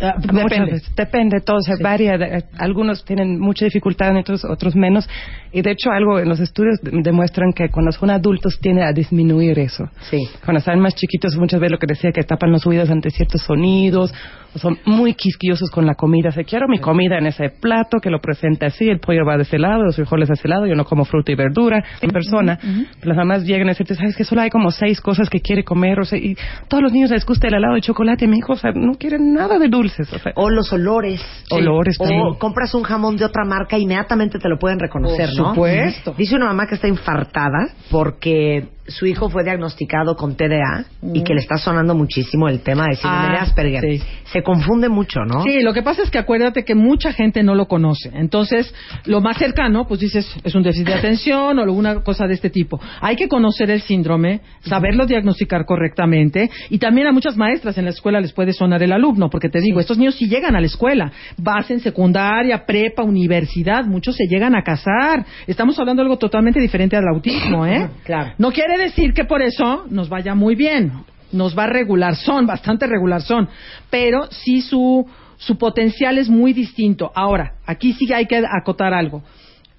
Ah, 0.00 0.14
Muchas 0.16 0.50
depende. 0.50 0.82
depende, 0.96 1.40
todo 1.40 1.60
se 1.60 1.80
varía. 1.82 2.16
de- 2.18 2.44
algunos 2.58 3.04
tienen 3.04 3.38
mucha 3.40 3.64
dificultad, 3.64 4.16
otros, 4.16 4.44
otros 4.44 4.76
menos. 4.76 5.08
Y 5.52 5.62
de 5.62 5.72
hecho, 5.72 5.90
algo 5.90 6.18
en 6.20 6.28
los 6.28 6.38
estudios 6.40 6.80
de- 6.82 7.00
demuestran 7.02 7.52
que 7.52 7.68
cuando 7.68 7.90
son 7.92 8.10
adultos 8.10 8.58
tiende 8.60 8.84
a 8.84 8.92
disminuir 8.92 9.58
eso. 9.58 9.88
Sí. 10.10 10.18
Cuando 10.44 10.58
están 10.60 10.78
más 10.80 10.94
chiquitos, 10.94 11.36
muchas 11.36 11.58
veces 11.60 11.72
lo 11.72 11.78
que 11.78 11.86
decía, 11.88 12.12
que 12.12 12.22
tapan 12.22 12.52
los 12.52 12.64
oídos 12.66 12.90
ante 12.90 13.10
ciertos 13.10 13.42
sonidos, 13.42 14.12
son 14.56 14.78
muy 14.84 15.14
quisquillosos 15.14 15.70
con 15.70 15.86
la 15.86 15.94
comida. 15.94 16.30
Se 16.30 16.44
quiero 16.44 16.66
mi 16.68 16.78
comida 16.78 17.18
en 17.18 17.26
ese 17.26 17.50
plato, 17.50 17.98
que 18.02 18.10
lo 18.10 18.20
presente 18.20 18.66
así, 18.66 18.88
el 18.88 19.00
pollo 19.00 19.24
va 19.24 19.36
de 19.36 19.42
ese 19.42 19.58
lado, 19.58 19.84
los 19.84 19.96
frijoles 19.96 20.28
de 20.28 20.34
ese 20.34 20.48
lado, 20.48 20.66
yo 20.66 20.74
no 20.74 20.84
como 20.84 21.04
fruta 21.04 21.32
y 21.32 21.34
verdura 21.34 21.82
en 22.00 22.10
persona. 22.10 22.58
Pero 22.60 23.08
las 23.08 23.16
mamás 23.16 23.44
llegan 23.44 23.68
a 23.68 23.70
decirte, 23.70 23.94
sabes 23.94 24.16
que 24.16 24.24
solo 24.24 24.40
hay 24.40 24.50
como 24.50 24.70
seis 24.70 25.00
cosas 25.00 25.28
que 25.28 25.40
quiere 25.40 25.64
comer, 25.64 26.00
o 26.00 26.04
sea, 26.04 26.18
y 26.18 26.36
todos 26.68 26.82
los 26.82 26.92
niños 26.92 27.10
les 27.10 27.24
gusta 27.24 27.48
el 27.48 27.54
helado 27.54 27.74
de 27.74 27.80
chocolate, 27.80 28.26
mi 28.26 28.38
hijo, 28.38 28.54
o 28.54 28.56
sea, 28.56 28.72
no 28.72 28.94
quieren 28.94 29.32
nada 29.34 29.58
de 29.58 29.68
dulces, 29.68 30.12
o 30.12 30.18
sea, 30.18 30.32
O 30.34 30.50
los 30.50 30.72
olores. 30.72 31.22
Olores 31.50 31.96
O 31.98 32.38
compras 32.38 32.74
un 32.74 32.82
jamón 32.82 33.16
de 33.16 33.24
otra 33.24 33.44
marca, 33.44 33.78
inmediatamente 33.78 34.38
te 34.38 34.48
lo 34.48 34.58
pueden 34.58 34.78
reconocer, 34.78 35.28
Por 35.36 35.38
¿no? 35.38 35.54
supuesto. 35.54 36.14
Dice 36.16 36.36
una 36.36 36.46
mamá 36.46 36.66
que 36.66 36.74
está 36.74 36.88
infartada 36.88 37.68
porque 37.90 38.68
su 38.88 39.06
hijo 39.06 39.28
fue 39.28 39.44
diagnosticado 39.44 40.16
con 40.16 40.36
TDA 40.36 40.84
y 41.14 41.22
que 41.22 41.34
le 41.34 41.40
está 41.40 41.56
sonando 41.58 41.94
muchísimo 41.94 42.48
el 42.48 42.60
tema 42.60 42.86
de 42.88 42.96
síndrome 42.96 43.26
Ah, 43.28 43.32
de 43.32 43.38
Asperger. 43.38 43.82
sí. 43.82 44.02
Se 44.32 44.42
confunde 44.42 44.88
mucho, 44.88 45.20
¿no? 45.26 45.42
Sí, 45.42 45.62
lo 45.62 45.72
que 45.72 45.82
pasa 45.82 46.02
es 46.02 46.10
que 46.10 46.18
acuérdate 46.18 46.64
que 46.64 46.74
mucha 46.74 47.12
gente 47.12 47.42
no 47.42 47.54
lo 47.54 47.66
conoce. 47.66 48.10
Entonces, 48.14 48.74
lo 49.06 49.20
más 49.20 49.38
cercano, 49.38 49.86
pues 49.86 50.00
dices, 50.00 50.26
es 50.44 50.54
un 50.54 50.62
déficit 50.62 50.86
de 50.88 50.94
atención 50.98 51.58
o 51.58 51.62
alguna 51.62 52.02
cosa 52.02 52.26
de 52.26 52.34
este 52.34 52.50
tipo. 52.50 52.80
Hay 53.00 53.16
que 53.16 53.28
conocer 53.28 53.70
el 53.70 53.80
síndrome, 53.80 54.40
saberlo 54.60 55.06
diagnosticar 55.06 55.64
correctamente 55.64 56.50
y 56.70 56.78
también 56.78 57.06
a 57.06 57.12
muchas 57.12 57.36
maestras 57.36 57.76
en 57.78 57.84
la 57.84 57.90
escuela 57.90 58.20
les 58.20 58.32
puede 58.32 58.52
sonar 58.52 58.82
el 58.82 58.92
alumno, 58.92 59.30
porque 59.30 59.48
te 59.48 59.60
digo, 59.60 59.80
estos 59.80 59.98
niños 59.98 60.14
sí 60.14 60.28
llegan 60.28 60.56
a 60.56 60.60
la 60.60 60.66
escuela, 60.66 61.10
vas 61.36 61.70
en 61.70 61.80
secundaria, 61.80 62.64
prepa, 62.66 63.02
universidad, 63.02 63.84
muchos 63.84 64.16
se 64.16 64.24
llegan 64.26 64.54
a 64.54 64.62
casar. 64.62 65.24
Estamos 65.46 65.78
hablando 65.78 66.02
de 66.02 66.06
algo 66.06 66.18
totalmente 66.18 66.60
diferente 66.60 66.96
al 66.96 67.08
autismo, 67.08 67.66
¿eh? 67.66 67.88
Claro. 68.04 68.32
No 68.38 68.50
quiere 68.52 68.77
decir 68.78 69.12
que 69.12 69.24
por 69.24 69.42
eso 69.42 69.84
nos 69.90 70.08
vaya 70.08 70.34
muy 70.34 70.54
bien. 70.54 70.92
Nos 71.32 71.56
va 71.56 71.64
a 71.64 71.66
regular 71.66 72.16
son, 72.16 72.46
bastante 72.46 72.86
regular 72.86 73.20
son. 73.20 73.48
Pero 73.90 74.28
sí 74.30 74.62
su, 74.62 75.06
su 75.36 75.58
potencial 75.58 76.16
es 76.18 76.28
muy 76.28 76.52
distinto. 76.52 77.12
Ahora, 77.14 77.54
aquí 77.66 77.92
sí 77.92 78.10
hay 78.12 78.26
que 78.26 78.42
acotar 78.50 78.94
algo. 78.94 79.22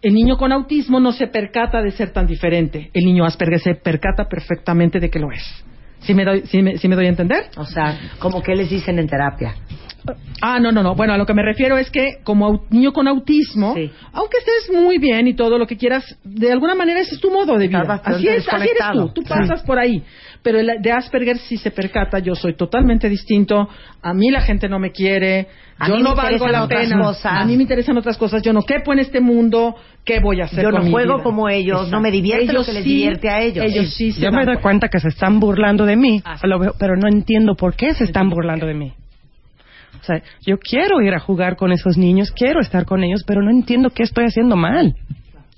El 0.02 0.14
niño 0.14 0.38
con 0.38 0.52
autismo 0.52 1.00
no 1.00 1.12
se 1.12 1.28
percata 1.28 1.82
de 1.82 1.92
ser 1.92 2.12
tan 2.12 2.28
diferente. 2.28 2.90
El 2.94 3.06
niño 3.06 3.26
Asperger 3.26 3.60
se 3.60 3.76
percata 3.76 4.30
perfectamente 4.30 5.00
de 5.00 5.10
que 5.10 5.20
lo 5.20 5.32
es. 5.32 5.44
¿Sí 6.02 6.14
me 6.14 6.24
doy, 6.26 6.44
sí 6.46 6.62
me, 6.62 6.78
sí 6.78 6.88
me 6.88 6.96
doy 6.96 7.06
a 7.06 7.10
entender? 7.10 7.50
O 7.58 7.66
sea, 7.66 7.98
como 8.20 8.42
que 8.42 8.56
les 8.56 8.70
dicen 8.70 9.00
en 9.00 9.08
terapia. 9.08 9.56
Ah, 10.42 10.60
no, 10.60 10.72
no, 10.72 10.82
no. 10.82 10.96
Bueno, 10.96 11.14
a 11.14 11.18
lo 11.18 11.26
que 11.26 11.34
me 11.34 11.44
refiero 11.44 11.78
es 11.78 11.90
que 11.92 12.20
como 12.24 12.66
niño 12.70 12.94
con 12.94 13.08
autismo, 13.08 13.74
Sí. 13.76 13.92
aunque 14.14 14.38
estés 14.38 14.76
muy 14.76 14.98
bien 14.98 15.28
y 15.28 15.34
todo 15.34 15.58
lo 15.58 15.68
que 15.68 15.78
quieras, 15.78 16.04
de 16.24 16.52
alguna 16.52 16.74
manera 16.74 17.02
ese 17.02 17.16
es 17.16 17.22
tu 17.22 17.30
modo 17.30 17.58
de 17.58 17.68
vida. 17.68 18.02
Así 18.04 18.28
es, 18.28 18.48
así 18.48 18.68
eres 18.70 18.92
tú. 18.94 19.10
Tú 19.14 19.24
pasas 19.24 19.62
por 19.64 19.78
ahí. 19.78 20.02
Pero 20.42 20.58
el 20.60 20.82
de 20.82 20.92
Asperger 20.94 21.38
sí 21.38 21.58
se 21.58 21.70
percata, 21.70 22.20
yo 22.20 22.34
soy 22.34 22.54
totalmente 22.56 23.10
distinto. 23.10 23.68
A 24.02 24.14
mí 24.14 24.32
la 24.32 24.40
gente 24.42 24.70
no 24.70 24.80
me 24.80 24.92
quiere. 24.92 25.48
A 25.78 25.88
yo 25.90 25.98
mí 25.98 26.02
no 26.04 26.12
me 26.12 26.16
valgo 26.16 26.32
interesan 26.46 26.52
la 26.54 26.64
otras 26.64 26.88
pena. 26.88 27.02
cosas. 27.04 27.34
A 27.42 27.46
mí 27.46 27.58
me 27.58 27.64
interesan 27.64 27.98
otras 27.98 28.18
cosas. 28.18 28.42
Yo 28.42 28.54
no 28.54 28.62
quepo 28.62 28.94
en 28.94 29.00
este 29.00 29.20
mundo. 29.20 29.76
¿Qué 30.06 30.22
voy 30.22 30.40
a 30.40 30.46
hacer 30.46 30.64
Yo 30.64 30.70
con 30.72 30.80
no 30.80 30.86
mi 30.86 30.92
juego 30.92 31.16
vida? 31.16 31.24
como 31.24 31.50
ellos, 31.50 31.90
no 31.92 32.00
me 32.00 32.10
divierte 32.10 32.46
lo 32.46 32.52
Ellos 32.52 32.66
que 32.68 32.74
les 32.74 32.84
sí, 32.84 32.90
divierte 32.90 33.30
a 33.30 33.42
ellos. 33.42 33.66
Ellos 33.66 33.94
sí 33.94 34.12
yo 34.14 34.32
me 34.32 34.38
doy 34.46 34.46
cuenta. 34.46 34.62
cuenta 34.62 34.88
que 34.88 35.00
se 35.02 35.10
están 35.10 35.40
burlando 35.42 35.86
de 35.86 35.98
mí, 35.98 36.22
Ah. 36.24 36.38
lo 36.44 36.58
veo- 36.58 36.74
pero 36.80 36.96
no 36.96 37.08
entiendo 37.10 37.56
por 37.56 37.76
qué 37.76 37.94
se 37.94 38.06
están 38.06 38.30
burlando 38.30 38.66
de 38.66 38.74
mí. 38.76 38.94
O 40.00 40.04
sea, 40.04 40.22
yo 40.46 40.58
quiero 40.58 41.02
ir 41.02 41.14
a 41.14 41.20
jugar 41.20 41.58
con 41.58 41.74
esos 41.74 41.98
niños, 41.98 42.32
quiero 42.32 42.62
estar 42.62 42.86
con 42.86 43.04
ellos, 43.04 43.24
pero 43.28 43.42
no 43.42 43.52
entiendo 43.52 43.90
qué 43.90 44.04
estoy 44.04 44.26
haciendo 44.26 44.56
mal. 44.56 44.96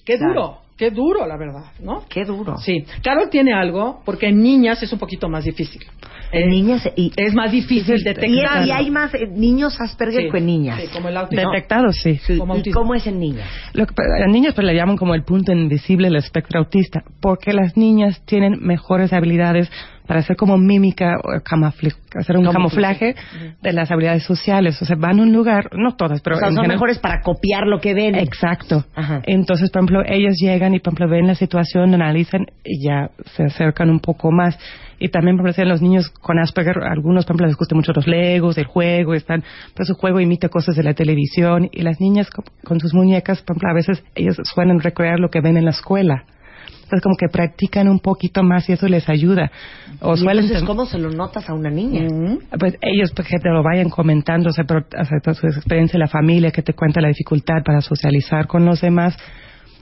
Qué 0.06 0.18
Claro. 0.18 0.34
duro, 0.34 0.61
qué 0.82 0.90
duro, 0.90 1.28
la 1.28 1.38
verdad, 1.38 1.66
¿no? 1.80 2.06
Qué 2.10 2.26
duro. 2.26 2.58
Sí, 2.58 2.84
Carol 3.04 3.30
tiene 3.30 3.54
algo, 3.54 4.02
porque 4.04 4.30
en 4.30 4.42
niñas 4.42 4.82
es 4.82 4.92
un 4.92 4.98
poquito 4.98 5.30
más 5.30 5.44
difícil. 5.44 5.84
En 6.32 6.50
niñas 6.50 6.90
y, 6.96 7.12
Es 7.16 7.36
más 7.36 7.52
difícil 7.52 8.00
y, 8.00 8.04
detectar. 8.04 8.66
y 8.66 8.72
hay 8.72 8.90
más 8.90 9.14
eh, 9.14 9.28
niños 9.28 9.80
Asperger 9.80 10.24
Sí, 10.24 10.32
que 10.32 10.38
en 10.40 10.46
niñas. 10.48 10.82
sí, 10.82 10.88
como 10.92 11.10
el 11.10 11.18
autismo. 11.18 11.52
Detectados, 11.52 11.98
sí. 12.02 12.18
Sí, 12.26 12.40
como 12.40 12.56
¿Y 12.56 12.58
autismo. 12.58 12.82
cómo 12.82 12.96
es 12.96 13.06
en 13.06 13.20
niñas? 13.20 13.48
Lo 13.74 13.86
que, 13.86 13.94
a 14.24 14.26
niñas 14.26 14.56
pues 14.56 14.66
le 14.66 14.74
llaman 14.74 14.98
como 14.98 15.14
el 15.14 15.24
punto 15.24 15.52
invisible 15.52 16.08
del 16.08 16.16
espectro 16.16 16.60
autista, 16.62 17.04
porque 17.22 17.54
las 17.54 17.78
niñas 17.78 18.20
tienen 18.26 18.58
mejores 18.60 19.14
habilidades 19.14 19.70
para 20.12 20.20
hacer 20.20 20.36
como 20.36 20.58
mímica 20.58 21.16
o 21.24 21.30
camufli- 21.42 21.96
hacer 22.20 22.36
un 22.36 22.44
Camuflaje. 22.52 23.14
camuflaje 23.14 23.56
de 23.62 23.72
las 23.72 23.90
habilidades 23.92 24.24
sociales. 24.26 24.82
O 24.82 24.84
sea, 24.86 24.98
van 25.00 25.22
a 25.22 25.24
un 25.24 25.32
lugar, 25.32 25.70
no 25.78 25.96
todas, 25.96 26.20
pero 26.20 26.36
o 26.36 26.40
sea, 26.40 26.50
son 26.50 26.58
general- 26.58 26.76
mejores 26.76 27.00
para 27.00 27.22
copiar 27.22 27.66
lo 27.66 27.80
que 27.80 27.94
ven. 27.94 28.16
Exacto. 28.16 28.84
Ajá. 28.94 29.22
Entonces, 29.24 29.72
por 29.72 29.80
ejemplo, 29.86 30.04
ellas 30.06 30.36
llegan 30.38 30.74
y, 30.74 30.80
por 30.80 30.92
ejemplo, 30.92 31.08
ven 31.16 31.28
la 31.28 31.36
situación, 31.36 31.94
analizan 31.94 32.46
y 32.66 32.86
ya 32.86 33.10
se 33.38 33.44
acercan 33.46 33.90
un 33.90 34.02
poco 34.02 34.34
más. 34.34 34.60
Y 35.00 35.08
también, 35.08 35.38
por 35.38 35.48
ejemplo, 35.48 35.72
los 35.72 35.82
niños 35.82 36.10
con 36.10 36.40
Asperger, 36.40 36.80
algunos, 36.84 37.24
por 37.24 37.36
ejemplo, 37.36 37.48
les 37.48 37.56
gustan 37.56 37.78
mucho 37.78 37.94
los 37.96 38.06
legos, 38.06 38.58
el 38.58 38.66
juego, 38.66 39.14
están, 39.14 39.46
pues 39.78 39.88
su 39.88 39.94
juego 39.94 40.20
imita 40.20 40.50
cosas 40.50 40.76
de 40.76 40.84
la 40.84 40.94
televisión. 40.94 41.70
Y 41.72 41.84
las 41.84 42.02
niñas 42.02 42.30
con, 42.30 42.44
con 42.66 42.82
sus 42.82 42.94
muñecas, 42.94 43.42
por 43.44 43.56
ejemplo, 43.56 43.70
a 43.72 43.76
veces 43.76 44.04
ellos 44.16 44.36
suelen 44.44 44.82
recrear 44.82 45.22
lo 45.22 45.30
que 45.30 45.40
ven 45.40 45.56
en 45.56 45.64
la 45.64 45.72
escuela. 45.72 46.26
Entonces, 46.66 47.02
como 47.02 47.16
que 47.16 47.28
practican 47.30 47.88
un 47.88 48.00
poquito 48.00 48.44
más 48.44 48.68
y 48.68 48.74
eso 48.74 48.88
les 48.88 49.08
ayuda. 49.08 49.52
O 50.02 50.18
suelen 50.18 50.44
entonces, 50.44 50.68
¿cómo 50.68 50.86
se 50.86 50.98
lo 50.98 51.10
notas 51.10 51.50
a 51.50 51.54
una 51.54 51.70
niña? 51.70 52.08
pues 52.60 52.78
ellos, 52.82 53.12
por 53.12 53.26
ejemplo, 53.26 53.54
lo 53.54 53.64
vayan 53.64 53.90
comentando, 53.90 54.50
o 54.50 54.52
sea, 54.52 54.66
pero, 54.66 54.82
o 54.82 55.06
sea, 55.06 55.20
toda 55.24 55.36
su 55.36 55.48
experiencia, 55.48 55.98
la 55.98 56.08
familia 56.08 56.52
que 56.52 56.62
te 56.62 56.74
cuenta 56.74 57.00
la 57.00 57.08
dificultad 57.08 57.64
para 57.64 57.82
socializar 57.82 58.48
con 58.48 58.66
los 58.66 58.82
demás, 58.82 59.16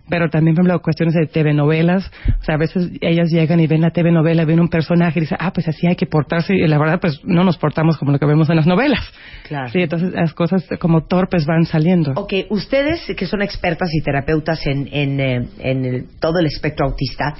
pero 0.09 0.29
también, 0.29 0.55
por 0.55 0.65
ejemplo, 0.65 0.81
cuestiones 0.81 1.15
de 1.15 1.25
TV 1.27 1.53
novelas, 1.53 2.09
o 2.41 2.43
sea, 2.43 2.55
a 2.55 2.57
veces 2.57 2.89
ellas 3.01 3.29
llegan 3.31 3.59
y 3.59 3.67
ven 3.67 3.81
la 3.81 3.91
TV 3.91 4.11
novela, 4.11 4.45
ven 4.45 4.59
un 4.59 4.67
personaje 4.69 5.19
y 5.19 5.21
dicen, 5.21 5.37
ah, 5.39 5.51
pues 5.53 5.67
así 5.67 5.87
hay 5.87 5.95
que 5.95 6.05
portarse, 6.05 6.53
y 6.55 6.67
la 6.67 6.77
verdad, 6.77 6.99
pues 6.99 7.21
no 7.23 7.43
nos 7.43 7.57
portamos 7.57 7.97
como 7.97 8.11
lo 8.11 8.19
que 8.19 8.25
vemos 8.25 8.49
en 8.49 8.55
las 8.55 8.67
novelas. 8.67 9.01
Claro. 9.47 9.69
Sí, 9.69 9.79
entonces 9.81 10.11
las 10.13 10.33
cosas 10.33 10.67
como 10.79 11.05
torpes 11.05 11.45
van 11.45 11.65
saliendo. 11.65 12.11
Ok, 12.15 12.33
ustedes 12.49 13.01
que 13.15 13.25
son 13.25 13.41
expertas 13.41 13.89
y 13.93 14.01
terapeutas 14.01 14.65
en, 14.67 14.87
en, 14.91 15.19
eh, 15.19 15.47
en 15.59 15.85
el- 15.85 16.05
todo 16.19 16.39
el 16.39 16.45
espectro 16.45 16.87
autista, 16.87 17.35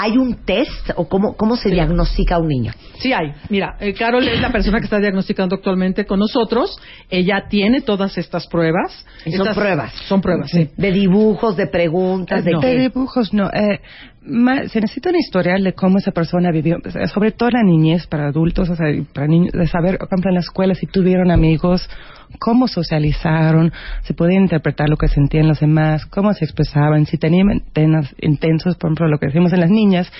¿hay 0.00 0.16
un 0.16 0.44
test 0.44 0.90
o 0.94 1.08
cómo, 1.08 1.36
cómo 1.36 1.56
se 1.56 1.68
diagnostica 1.70 2.36
a 2.36 2.38
un 2.38 2.46
niño? 2.46 2.72
Sí 3.00 3.12
hay. 3.12 3.32
Mira, 3.50 3.76
eh, 3.80 3.92
Carol 3.94 4.26
es 4.28 4.40
la 4.40 4.52
persona 4.52 4.78
que 4.78 4.84
está 4.84 5.00
diagnosticando 5.00 5.56
actualmente 5.56 6.06
con 6.06 6.20
nosotros. 6.20 6.78
Ella 7.10 7.46
tiene 7.50 7.80
todas 7.80 8.16
estas 8.16 8.46
pruebas. 8.46 9.04
Y 9.26 9.32
son 9.32 9.40
Estas- 9.48 9.56
pruebas. 9.56 9.92
Son 10.08 10.20
pruebas, 10.20 10.50
sí. 10.52 10.70
De 10.76 10.92
dibujos, 10.92 11.56
de 11.56 11.66
preguntas, 11.66 12.44
de 12.44 12.52
No. 12.52 12.60
De 12.60 12.70
qué. 12.76 12.78
dibujos, 12.78 13.34
no. 13.34 13.50
Eh, 13.50 13.80
se 14.68 14.80
necesita 14.80 15.10
un 15.10 15.16
historial 15.16 15.64
de 15.64 15.72
cómo 15.72 15.98
esa 15.98 16.12
persona 16.12 16.50
vivió, 16.52 16.76
sobre 17.12 17.32
todo 17.32 17.50
la 17.50 17.62
niñez 17.62 18.06
para 18.06 18.28
adultos, 18.28 18.68
o 18.68 18.76
sea, 18.76 18.86
para 19.14 19.26
niños, 19.26 19.52
de 19.52 19.66
saber, 19.66 19.98
por 19.98 20.06
ejemplo, 20.08 20.30
en 20.30 20.34
la 20.34 20.40
escuela 20.40 20.74
si 20.74 20.86
tuvieron 20.86 21.30
amigos 21.30 21.88
cómo 22.38 22.68
socializaron, 22.68 23.72
se 24.02 24.14
podía 24.14 24.38
interpretar 24.38 24.88
lo 24.88 24.96
que 24.96 25.08
sentían 25.08 25.48
los 25.48 25.60
demás, 25.60 26.06
cómo 26.06 26.32
se 26.34 26.44
expresaban, 26.44 27.06
si 27.06 27.18
tenían 27.18 27.62
temas 27.72 28.14
intensos, 28.20 28.76
por 28.76 28.88
ejemplo, 28.88 29.08
lo 29.08 29.18
que 29.18 29.26
decimos 29.26 29.52
en 29.52 29.60
las 29.60 29.70
niñas, 29.70 30.10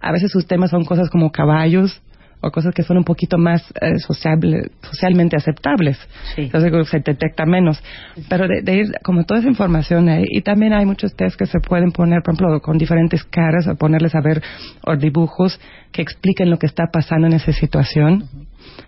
a 0.00 0.12
veces 0.12 0.30
sus 0.30 0.46
temas 0.46 0.70
son 0.70 0.84
cosas 0.84 1.08
como 1.10 1.30
caballos, 1.30 2.00
o 2.46 2.50
cosas 2.50 2.74
que 2.74 2.82
son 2.82 2.98
un 2.98 3.04
poquito 3.04 3.38
más 3.38 3.62
eh, 3.80 3.98
sociable- 4.06 4.70
socialmente 4.82 5.34
aceptables. 5.34 5.96
Sí. 6.34 6.42
Entonces 6.42 6.88
se 6.90 6.98
detecta 6.98 7.46
menos. 7.46 7.82
Pero 8.28 8.46
de, 8.46 8.60
de 8.60 8.76
ir, 8.76 8.86
como 9.02 9.24
toda 9.24 9.40
esa 9.40 9.48
información 9.48 10.10
ahí, 10.10 10.24
y 10.28 10.42
también 10.42 10.74
hay 10.74 10.84
muchos 10.84 11.16
test 11.16 11.36
que 11.38 11.46
se 11.46 11.58
pueden 11.60 11.90
poner, 11.90 12.20
por 12.22 12.34
ejemplo, 12.34 12.60
con 12.60 12.76
diferentes 12.76 13.24
caras, 13.24 13.66
o 13.66 13.76
ponerles 13.76 14.14
a 14.14 14.20
ver 14.20 14.42
o 14.84 14.94
dibujos 14.94 15.58
que 15.90 16.02
expliquen 16.02 16.50
lo 16.50 16.58
que 16.58 16.66
está 16.66 16.84
pasando 16.92 17.28
en 17.28 17.32
esa 17.32 17.52
situación. 17.52 18.28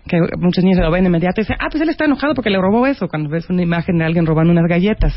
Que 0.07 0.19
muchos 0.37 0.63
niños 0.63 0.79
lo 0.79 0.91
ven 0.91 1.03
de 1.03 1.07
inmediato 1.09 1.41
y 1.41 1.43
dicen, 1.43 1.57
ah, 1.59 1.67
pues 1.69 1.81
él 1.81 1.89
está 1.89 2.05
enojado 2.05 2.33
porque 2.33 2.49
le 2.49 2.59
robó 2.59 2.85
eso, 2.87 3.07
cuando 3.07 3.29
ves 3.29 3.49
una 3.49 3.61
imagen 3.61 3.97
de 3.97 4.05
alguien 4.05 4.25
robando 4.25 4.51
unas 4.51 4.67
galletas. 4.67 5.13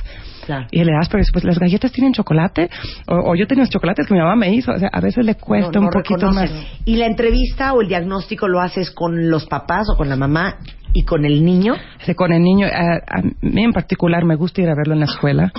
Claro. 0.47 0.67
Y 0.71 0.83
le 0.83 0.93
das, 0.93 1.09
pero 1.09 1.23
pues 1.33 1.45
las 1.45 1.59
galletas 1.59 1.93
tienen 1.93 2.13
chocolate, 2.13 2.71
o, 3.07 3.31
o 3.31 3.35
yo 3.37 3.47
tenía 3.47 3.63
los 3.63 3.71
chocolates 3.71 4.07
que 4.07 4.15
mi 4.15 4.21
mamá 4.21 4.37
me 4.37 4.53
hizo. 4.53 4.73
O 4.73 4.79
sea, 4.79 4.89
a 4.93 5.01
veces 5.01 5.25
le 5.25 5.37
cuesta 5.37 5.71
No, 5.73 5.81
no 5.81 5.87
un 5.87 5.93
poquito 5.93 6.33
más. 6.33 6.51
¿Y 6.85 6.97
la 6.97 7.07
entrevista 7.07 7.73
o 7.73 7.83
el 7.83 7.89
diagnóstico 7.89 8.49
lo 8.49 8.61
haces 8.61 8.91
con 8.91 9.31
los 9.31 9.47
papás 9.47 9.87
o 9.93 9.97
con 9.97 10.09
la 10.09 10.17
mamá 10.17 10.59
y 10.93 11.05
con 11.05 11.25
el 11.25 11.45
niño? 11.45 11.75
Sí, 12.01 12.15
con 12.15 12.33
el 12.33 12.43
niño, 12.43 12.67
a, 12.67 13.19
a 13.19 13.23
mí 13.43 13.63
en 13.65 13.73
particular 13.73 14.25
me 14.25 14.35
gusta 14.37 14.61
ir 14.63 14.69
a 14.69 14.75
verlo 14.75 14.95
en 14.95 15.01
la 15.01 15.07
escuela, 15.07 15.53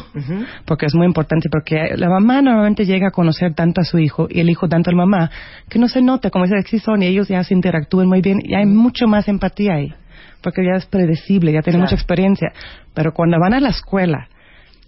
porque 0.66 0.86
es 0.86 0.94
muy 0.96 1.06
importante, 1.06 1.50
porque 1.50 1.96
la 1.96 2.10
mamá 2.10 2.42
normalmente 2.42 2.86
llega 2.86 3.08
a 3.08 3.12
conocer 3.12 3.54
tanto 3.54 3.82
a 3.82 3.84
su 3.84 3.98
hijo 4.00 4.28
y 4.30 4.40
el 4.40 4.50
hijo 4.50 4.68
tanto 4.68 4.90
a 4.90 4.94
la 4.94 4.98
mamá, 5.06 5.32
que 5.70 5.80
no 5.80 5.88
se 5.88 6.02
nota, 6.02 6.30
como 6.30 6.46
dice 6.46 6.80
son, 6.80 7.04
y 7.04 7.08
ellos 7.08 7.28
ya 7.28 7.44
se 7.44 7.54
interactúan 7.54 8.08
muy 8.08 8.22
bien 8.22 8.40
y 8.44 8.56
hay 8.56 8.66
mucho 8.66 9.08
más 9.08 9.28
empatía 9.28 9.76
ahí, 9.76 9.94
porque 10.42 10.64
ya 10.66 10.76
es 10.78 10.86
predecible, 10.86 11.52
ya 11.54 11.62
tiene 11.62 11.78
Claro. 11.78 11.86
mucha 11.86 11.96
experiencia. 11.96 12.52
Pero 12.94 13.14
cuando 13.14 13.38
van 13.40 13.54
a 13.54 13.60
la 13.60 13.70
escuela 13.70 14.28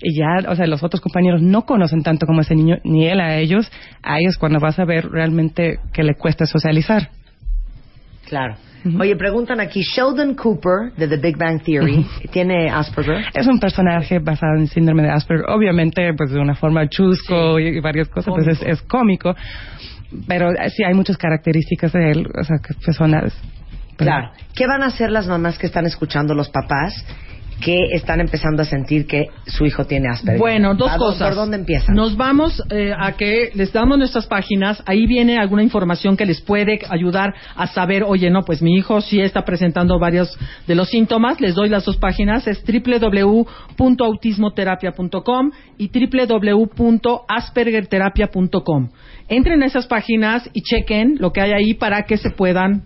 y 0.02 0.18
ya, 0.18 0.50
o 0.50 0.56
sea, 0.56 0.68
los 0.68 0.84
otros 0.84 1.00
compañeros 1.02 1.42
no 1.42 1.62
conocen 1.62 2.04
tanto 2.04 2.26
como 2.26 2.42
ese 2.42 2.56
niño, 2.56 2.78
ni 2.84 3.08
él 3.08 3.22
a 3.22 3.38
ellos, 3.38 3.72
ahí 4.02 4.26
es 4.26 4.38
cuando 4.38 4.60
vas 4.60 4.78
a 4.80 4.86
ver 4.86 5.10
realmente 5.10 5.80
que 5.94 6.04
le 6.04 6.16
cuesta 6.16 6.46
socializar. 6.46 7.10
Claro. 8.28 8.56
Oye, 9.00 9.15
preguntan 9.15 9.60
aquí, 9.60 9.82
Sheldon 9.82 10.36
Cooper 10.36 10.93
de 10.98 11.08
The 11.08 11.17
Big 11.17 11.38
Bang 11.38 11.62
Theory, 11.63 12.06
¿tiene 12.32 12.69
Asperger? 12.69 13.26
Es 13.34 13.48
un 13.48 13.60
personaje 13.60 14.19
basado 14.19 14.56
en 14.58 14.67
síndrome 14.67 15.04
de 15.04 15.10
Asperger, 15.10 15.46
obviamente 15.50 16.13
pues 16.15 16.32
de 16.32 16.39
una 16.39 16.56
forma 16.56 16.88
chusco 16.89 17.60
y, 17.60 17.78
y 17.78 17.80
varias 17.80 18.10
cosas, 18.10 18.34
pues 18.36 18.48
es, 18.48 18.62
es 18.62 18.82
cómico, 18.82 19.36
pero 20.28 20.52
eh, 20.52 20.69
sí 20.69 20.84
hay 20.84 20.93
muchas 20.93 21.17
características 21.17 21.93
de 21.93 22.12
él, 22.12 22.28
o 22.39 22.43
sea, 22.43 22.58
que 22.58 22.74
personas... 22.74 23.34
pues, 23.98 24.08
Claro. 24.08 24.32
¿Qué 24.56 24.67
van 24.67 24.84
a 24.84 24.88
hacer 24.88 25.12
las 25.12 25.28
mamás 25.28 25.58
que 25.58 25.67
están 25.67 25.86
escuchando, 25.86 26.34
los 26.34 26.50
papás, 26.50 26.93
que 27.62 27.78
están 27.94 28.20
empezando 28.20 28.62
a 28.62 28.66
sentir 28.66 29.08
que 29.08 29.28
su 29.46 29.66
hijo 29.66 29.86
tiene 29.86 30.10
Asperger? 30.10 30.39
Bueno, 30.39 30.76
dos 30.76 30.92
¿A 30.92 30.98
dó- 30.98 31.06
cosas. 31.08 31.30
¿Por 31.30 31.36
dónde 31.36 31.56
empiezan? 31.58 31.96
Nos 31.96 32.16
vamos 32.18 32.62
eh, 32.70 32.94
a 32.98 33.13
que 33.13 33.50
les 33.54 33.72
damos 33.74 33.98
nuestras 33.98 34.28
páginas. 34.28 34.84
Ahí 34.86 35.06
viene 35.08 35.38
alguna 35.38 35.63
información 35.63 36.16
que 36.18 36.26
les 36.26 36.42
puede 36.42 36.80
ayudar 36.89 37.34
a 37.56 37.68
saber, 37.68 38.04
oye, 38.04 38.30
no, 38.30 38.44
pues 38.44 38.62
mi 38.62 38.76
hijo 38.76 39.00
sí 39.02 39.20
está 39.22 39.44
presentando 39.46 39.98
varios 40.00 40.38
de 40.68 40.76
los 40.76 40.89
síntomas. 40.89 41.39
Les 41.42 41.56
doy 41.56 41.70
las 41.70 41.86
dos 41.86 41.98
páginas. 41.98 42.46
Es 42.48 42.63
www.autismoterapia.com 42.63 45.52
y 45.78 45.89
www.aspergerterapia.com. 45.89 48.89
Entren 49.28 49.63
a 49.63 49.66
esas 49.66 49.88
páginas 49.88 50.48
y 50.54 50.62
chequen 50.62 51.16
lo 51.20 51.32
que 51.32 51.42
hay 51.42 51.52
ahí 51.52 51.74
para 51.74 52.04
que 52.04 52.18
se 52.18 52.30
puedan 52.30 52.84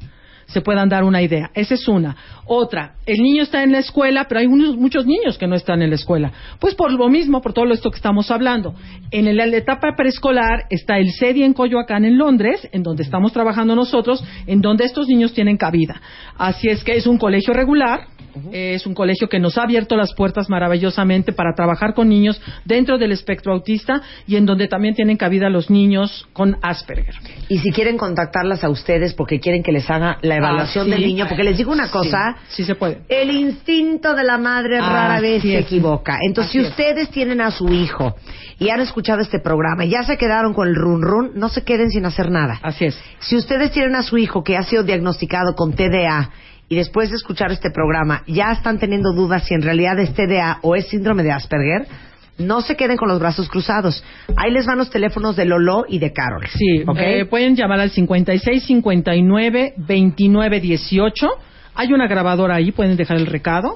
se 0.48 0.62
puedan 0.62 0.88
dar 0.88 1.04
una 1.04 1.22
idea. 1.22 1.50
Esa 1.56 1.74
es 1.74 1.90
una. 1.90 2.16
Otra, 2.46 2.94
el 3.08 3.18
niño 3.24 3.42
está 3.44 3.64
en 3.64 3.72
la 3.72 3.80
escuela, 3.80 4.26
pero 4.30 4.42
hay 4.42 4.46
unos- 4.48 4.78
muchos 4.78 5.06
niños 5.06 5.38
que 5.38 5.48
no 5.48 5.56
están 5.56 5.82
en 5.82 5.90
la 5.90 5.96
escuela. 5.96 6.32
Pues 6.60 6.76
por 6.76 6.92
lo 6.92 7.10
mismo, 7.10 7.42
por 7.42 7.54
todo 7.54 7.72
esto 7.74 7.90
que 7.90 7.96
estamos 7.98 8.30
hablando. 8.30 8.76
En 9.12 9.36
la 9.36 9.46
etapa 9.46 9.96
preescolar 9.96 10.66
está 10.70 10.98
el 11.00 11.12
CEDI 11.12 11.44
en 11.44 11.54
Coyoacán, 11.54 12.06
en 12.06 12.18
Londres, 12.18 12.68
en 12.72 12.84
donde 12.84 13.04
estamos 13.04 13.34
trabajando 13.34 13.76
nosotros, 13.76 14.24
en 14.46 14.62
donde 14.62 14.86
estos 14.86 15.08
niños 15.08 15.34
tienen 15.34 15.58
cabida. 15.58 16.02
Así 16.38 16.68
es 16.70 16.84
que 16.84 16.96
es 16.98 17.08
un 17.08 17.18
colegio 17.18 17.54
regular, 17.54 18.08
es 18.52 18.86
un 18.86 18.94
colegio 18.94 19.30
que 19.30 19.40
nos 19.40 19.58
ha 19.58 19.64
abierto 19.64 19.96
las 19.96 20.14
puertas 20.14 20.48
maravillosamente 20.50 21.32
para 21.34 21.54
trabajar 21.56 21.96
con 21.96 22.08
niños 22.10 22.40
dentro 22.66 23.00
del 23.00 23.12
espectro 23.12 23.52
autista 23.54 24.02
y 24.28 24.36
en 24.36 24.46
donde 24.46 24.68
también 24.68 24.94
tienen 24.94 25.18
cabida 25.18 25.50
los 25.50 25.72
niños 25.72 26.28
con 26.34 26.58
Asperger. 26.62 27.16
Y 27.50 27.58
si 27.60 27.72
quieren 27.72 27.98
contactarlas 27.98 28.64
a 28.64 28.70
ustedes 28.70 29.16
porque 29.16 29.40
quieren 29.40 29.64
que 29.64 29.72
les 29.72 29.90
haga 29.90 30.18
la 30.22 30.36
evaluación 30.36 30.84
Ah, 30.84 30.86
sí. 30.86 30.92
del 30.92 31.02
niño, 31.10 31.26
porque 31.28 31.44
les 31.44 31.58
digo 31.58 31.72
una 31.72 31.90
cosa, 31.90 32.36
Sí, 32.50 32.58
sí 32.58 32.64
se 32.66 32.76
puede. 32.76 32.97
El 33.10 33.32
instinto 33.32 34.14
de 34.16 34.24
la 34.24 34.38
madre 34.38 34.80
rara 34.80 35.20
vez 35.20 35.42
se 35.42 35.58
es. 35.60 35.66
equivoca. 35.66 36.18
Entonces, 36.22 36.50
Así 36.50 36.60
si 36.60 36.66
es. 36.66 36.70
ustedes 36.72 37.10
tienen 37.10 37.42
a 37.42 37.52
su 37.52 37.68
hijo 37.70 38.16
y 38.60 38.70
han 38.70 38.80
escuchado 38.82 39.22
este 39.22 39.40
programa 39.40 39.86
y 39.86 39.90
ya 39.90 40.04
se 40.04 40.18
quedaron 40.18 40.54
con 40.54 40.68
el 40.68 40.76
run 40.76 41.02
run, 41.02 41.32
no 41.36 41.50
se 41.50 41.64
queden 41.64 41.90
sin 41.90 42.06
hacer 42.06 42.30
nada. 42.32 42.60
Así 42.64 42.86
es. 42.86 43.00
Si 43.20 43.36
ustedes 43.36 43.72
tienen 43.72 43.96
a 43.96 44.04
su 44.04 44.18
hijo 44.18 44.44
que 44.44 44.58
ha 44.58 44.64
sido 44.64 44.84
diagnosticado 44.84 45.56
con 45.56 45.74
TDA 45.74 46.32
y 46.70 46.76
después 46.76 47.10
de 47.10 47.16
escuchar 47.16 47.52
este 47.52 47.72
programa 47.72 48.24
ya 48.28 48.52
están 48.52 48.80
teniendo 48.80 49.14
dudas 49.14 49.44
si 49.46 49.54
en 49.54 49.62
realidad 49.62 49.98
es 50.00 50.14
TDA 50.14 50.60
o 50.64 50.76
es 50.76 50.88
síndrome 50.88 51.24
de 51.24 51.32
Asperger, 51.32 51.88
no 52.40 52.62
se 52.62 52.76
queden 52.76 52.98
con 52.98 53.08
los 53.10 53.20
brazos 53.20 53.50
cruzados. 53.50 54.04
Ahí 54.36 54.52
les 54.52 54.66
van 54.68 54.78
los 54.78 54.92
teléfonos 54.92 55.36
de 55.36 55.46
Lolo 55.46 55.86
y 55.88 55.98
de 55.98 56.14
Carol. 56.14 56.46
Sí, 56.54 56.84
¿Ok? 56.86 56.98
eh, 57.00 57.26
pueden 57.26 57.56
llamar 57.56 57.80
al 57.80 57.90
56 57.90 58.64
59 58.64 59.74
29 59.78 60.60
18. 60.60 61.28
Hay 61.80 61.94
una 61.94 62.08
grabadora 62.08 62.56
ahí, 62.56 62.72
pueden 62.72 62.98
dejar 62.98 63.18
el 63.18 63.28
recado. 63.28 63.76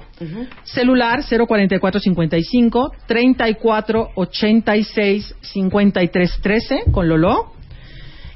Celular 0.63 1.21
044 1.23 1.99
55 1.99 2.91
34 3.05 4.09
86 4.15 5.35
53 5.39 6.39
13 6.41 6.83
con 6.91 7.07
Lolo. 7.07 7.53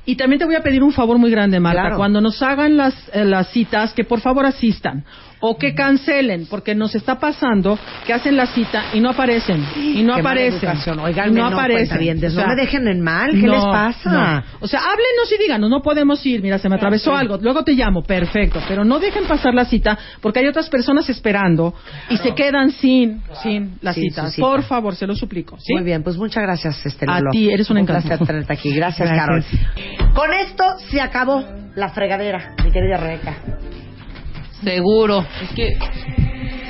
Y 0.06 0.18
también 0.18 0.38
te 0.38 0.46
voy 0.46 0.54
a 0.54 0.62
pedir 0.62 0.84
un 0.84 0.94
favor 0.94 1.18
muy 1.18 1.32
grande, 1.32 1.60
Marta. 1.60 1.82
Claro. 1.82 1.98
Cuando 1.98 2.22
nos 2.22 2.40
hagan 2.44 2.78
las, 2.78 2.94
eh, 3.12 3.26
las 3.26 3.50
citas, 3.50 3.92
que 3.94 4.04
por 4.04 4.22
favor 4.22 4.46
asistan. 4.46 5.04
O 5.48 5.58
que 5.58 5.76
cancelen, 5.76 6.48
porque 6.50 6.74
nos 6.76 6.96
está 6.96 7.20
pasando 7.20 7.78
que 8.06 8.14
hacen 8.14 8.36
la 8.36 8.48
cita 8.48 8.86
y 8.94 9.00
no 9.00 9.10
aparecen. 9.12 9.64
Y 9.76 10.02
no 10.04 10.16
Qué 10.16 10.22
aparecen. 10.22 10.60
educación. 10.60 11.00
y 11.00 11.32
no 11.32 11.50
no, 11.50 11.56
aparecen. 11.58 12.18
O 12.26 12.30
sea, 12.32 12.44
no 12.44 12.50
me 12.50 12.56
dejen 12.56 12.88
en 12.88 13.02
mal. 13.02 13.32
¿Qué 13.32 13.46
no, 13.48 13.54
les 13.54 13.64
pasa? 13.66 14.10
no. 14.12 14.44
O 14.62 14.68
sea, 14.68 14.80
háblenos 14.80 15.32
y 15.34 15.42
díganos, 15.42 15.70
no 15.70 15.82
podemos 15.82 16.26
ir, 16.26 16.42
mira, 16.42 16.58
se 16.58 16.68
me 16.70 16.76
atravesó 16.76 17.16
algo, 17.16 17.38
luego 17.42 17.64
te 17.64 17.74
llamo, 17.74 18.02
perfecto, 18.04 18.60
pero 18.68 18.84
no 18.84 19.00
dejen 19.00 19.26
pasar 19.26 19.54
la 19.54 19.66
cita 19.66 19.98
porque 20.22 20.40
hay 20.40 20.48
otras 20.48 20.70
personas 20.70 21.08
esperando 21.10 21.74
y 22.10 22.18
se 22.18 22.34
quedan 22.34 22.72
sin, 22.72 23.22
sin 23.44 23.78
la 23.82 23.94
Sin 23.94 24.10
cita. 24.10 24.28
Por 24.40 24.64
favor, 24.64 24.96
se 24.96 25.06
lo 25.06 25.16
suplico. 25.16 25.58
¿sí? 25.60 25.74
Muy 25.74 25.84
bien, 25.84 26.02
pues 26.04 26.18
muchas 26.18 26.44
gracias, 26.44 26.84
este 26.86 27.06
A 27.08 27.20
ti, 27.32 27.50
eres 27.52 27.70
un 27.70 27.78
Un 27.78 27.84
encanto. 27.84 28.08
placer 28.08 28.26
tenerte 28.26 28.54
aquí. 28.54 28.74
Gracias, 28.74 29.08
Gracias. 29.10 29.46
Carol. 29.56 30.14
Con 30.14 30.34
esto 30.34 30.64
se 30.90 31.02
acabó 31.02 31.44
la 31.76 31.90
fregadera, 31.90 32.56
mi 32.64 32.72
querida 32.72 32.98
Rebeca. 32.98 33.38
Seguro, 34.66 35.24
es 35.44 35.50
que 35.52 35.78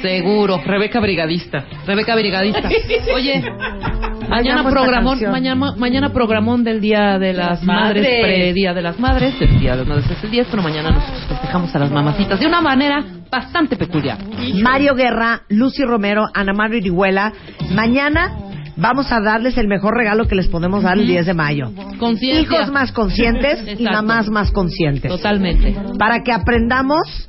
seguro, 0.01 0.62
Rebeca 0.63 0.99
Brigadista, 0.99 1.65
Rebeca 1.88 2.13
Brigadista. 2.13 2.69
Oye, 3.15 3.41
mañana 4.29 4.69
programón, 4.69 5.19
mañana, 5.31 5.73
mañana 5.77 6.10
programón 6.12 6.63
del 6.65 6.81
Día 6.81 7.17
de 7.17 7.31
las 7.31 7.63
Madres, 7.63 8.03
Madres. 8.03 8.21
pre-Día 8.21 8.73
de 8.73 8.81
las 8.81 8.99
Madres, 8.99 9.34
el 9.39 9.60
Día 9.60 9.71
de 9.71 9.77
las 9.77 9.88
Madres 9.88 10.12
es 10.12 10.23
el 10.25 10.29
10, 10.29 10.47
pero 10.51 10.62
mañana 10.62 10.91
nosotros 10.91 11.25
festejamos 11.29 11.73
a 11.73 11.79
las 11.79 11.91
mamacitas 11.91 12.38
de 12.38 12.45
una 12.45 12.60
manera 12.60 13.01
bastante 13.31 13.77
peculiar. 13.77 14.17
Mario 14.62 14.93
Guerra, 14.93 15.43
Lucy 15.47 15.84
Romero, 15.84 16.25
Ana 16.34 16.53
Mario 16.53 16.77
Irihuela. 16.77 17.31
Mañana 17.71 18.44
vamos 18.78 19.12
a 19.12 19.20
darles 19.20 19.58
el 19.58 19.68
mejor 19.68 19.96
regalo 19.96 20.28
que 20.28 20.36
les 20.36 20.48
podemos 20.48 20.84
dar 20.84 20.98
el 20.98 21.08
10 21.08 21.26
de 21.26 21.34
mayo. 21.34 21.72
Conciencia. 21.98 22.42
Hijos 22.42 22.72
más 22.72 22.92
conscientes 22.92 23.80
y 23.80 23.84
mamás 23.84 24.30
más 24.30 24.52
conscientes. 24.52 25.12
Totalmente. 25.12 25.76
Para 25.98 26.24
que 26.24 26.32
aprendamos, 26.32 27.28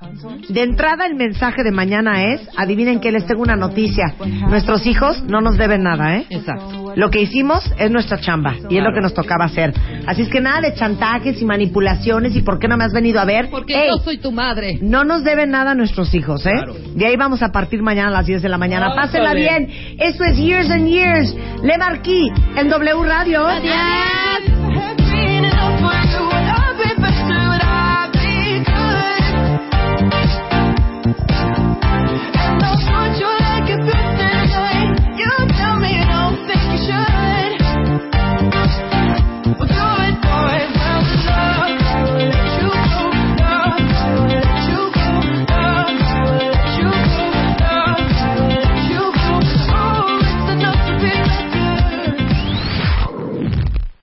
de 0.48 0.62
entrada 0.62 1.06
el 1.06 1.14
mensaje 1.14 1.62
de 1.62 1.70
mañana 1.70 2.32
es, 2.32 2.48
adivinen 2.56 3.00
que 3.00 3.12
les 3.12 3.26
tengo 3.26 3.42
una 3.42 3.56
noticia. 3.56 4.14
Nuestros 4.48 4.86
hijos 4.86 5.22
no 5.24 5.40
nos 5.40 5.56
deben 5.56 5.82
nada, 5.82 6.16
¿eh? 6.16 6.26
Exacto. 6.30 6.92
Lo 6.96 7.10
que 7.10 7.20
hicimos 7.20 7.70
es 7.78 7.90
nuestra 7.90 8.18
chamba 8.18 8.54
y 8.70 8.78
es 8.78 8.82
lo 8.82 8.92
que 8.92 9.00
nos 9.00 9.14
tocaba 9.14 9.44
hacer. 9.44 9.74
Así 10.06 10.22
es 10.22 10.28
que 10.28 10.40
nada 10.40 10.60
de 10.60 10.74
chantajes 10.74 11.40
y 11.40 11.44
manipulaciones 11.44 12.34
y 12.36 12.42
por 12.42 12.58
qué 12.58 12.68
no 12.68 12.76
me 12.76 12.84
has 12.84 12.92
venido 12.92 13.20
a 13.20 13.24
ver. 13.24 13.48
Porque 13.50 13.74
Ey, 13.74 13.88
yo 13.88 13.98
soy 13.98 14.18
tu 14.18 14.30
madre. 14.32 14.78
no 14.80 15.04
nos 15.04 15.24
deben 15.24 15.50
nada 15.50 15.72
a 15.72 15.74
nuestros 15.74 16.14
hijos, 16.14 16.46
¿eh? 16.46 16.52
De 16.94 17.06
ahí 17.06 17.16
vamos 17.16 17.42
a 17.42 17.48
partir 17.50 17.82
mañana 17.82 18.08
a 18.08 18.12
las 18.12 18.26
10 18.26 18.42
de 18.42 18.48
la 18.48 18.58
mañana. 18.58 18.94
Pásenla 18.94 19.34
bien. 19.34 19.68
Esto 19.98 20.24
es 20.24 20.36
Years 20.38 20.70
and 20.70 20.86
Years. 20.88 21.34
Le 21.62 21.76
Marquis 21.78 22.32
en 22.56 22.68
W 22.68 23.02
Radio. 23.04 23.46
Adiós. 23.46 24.25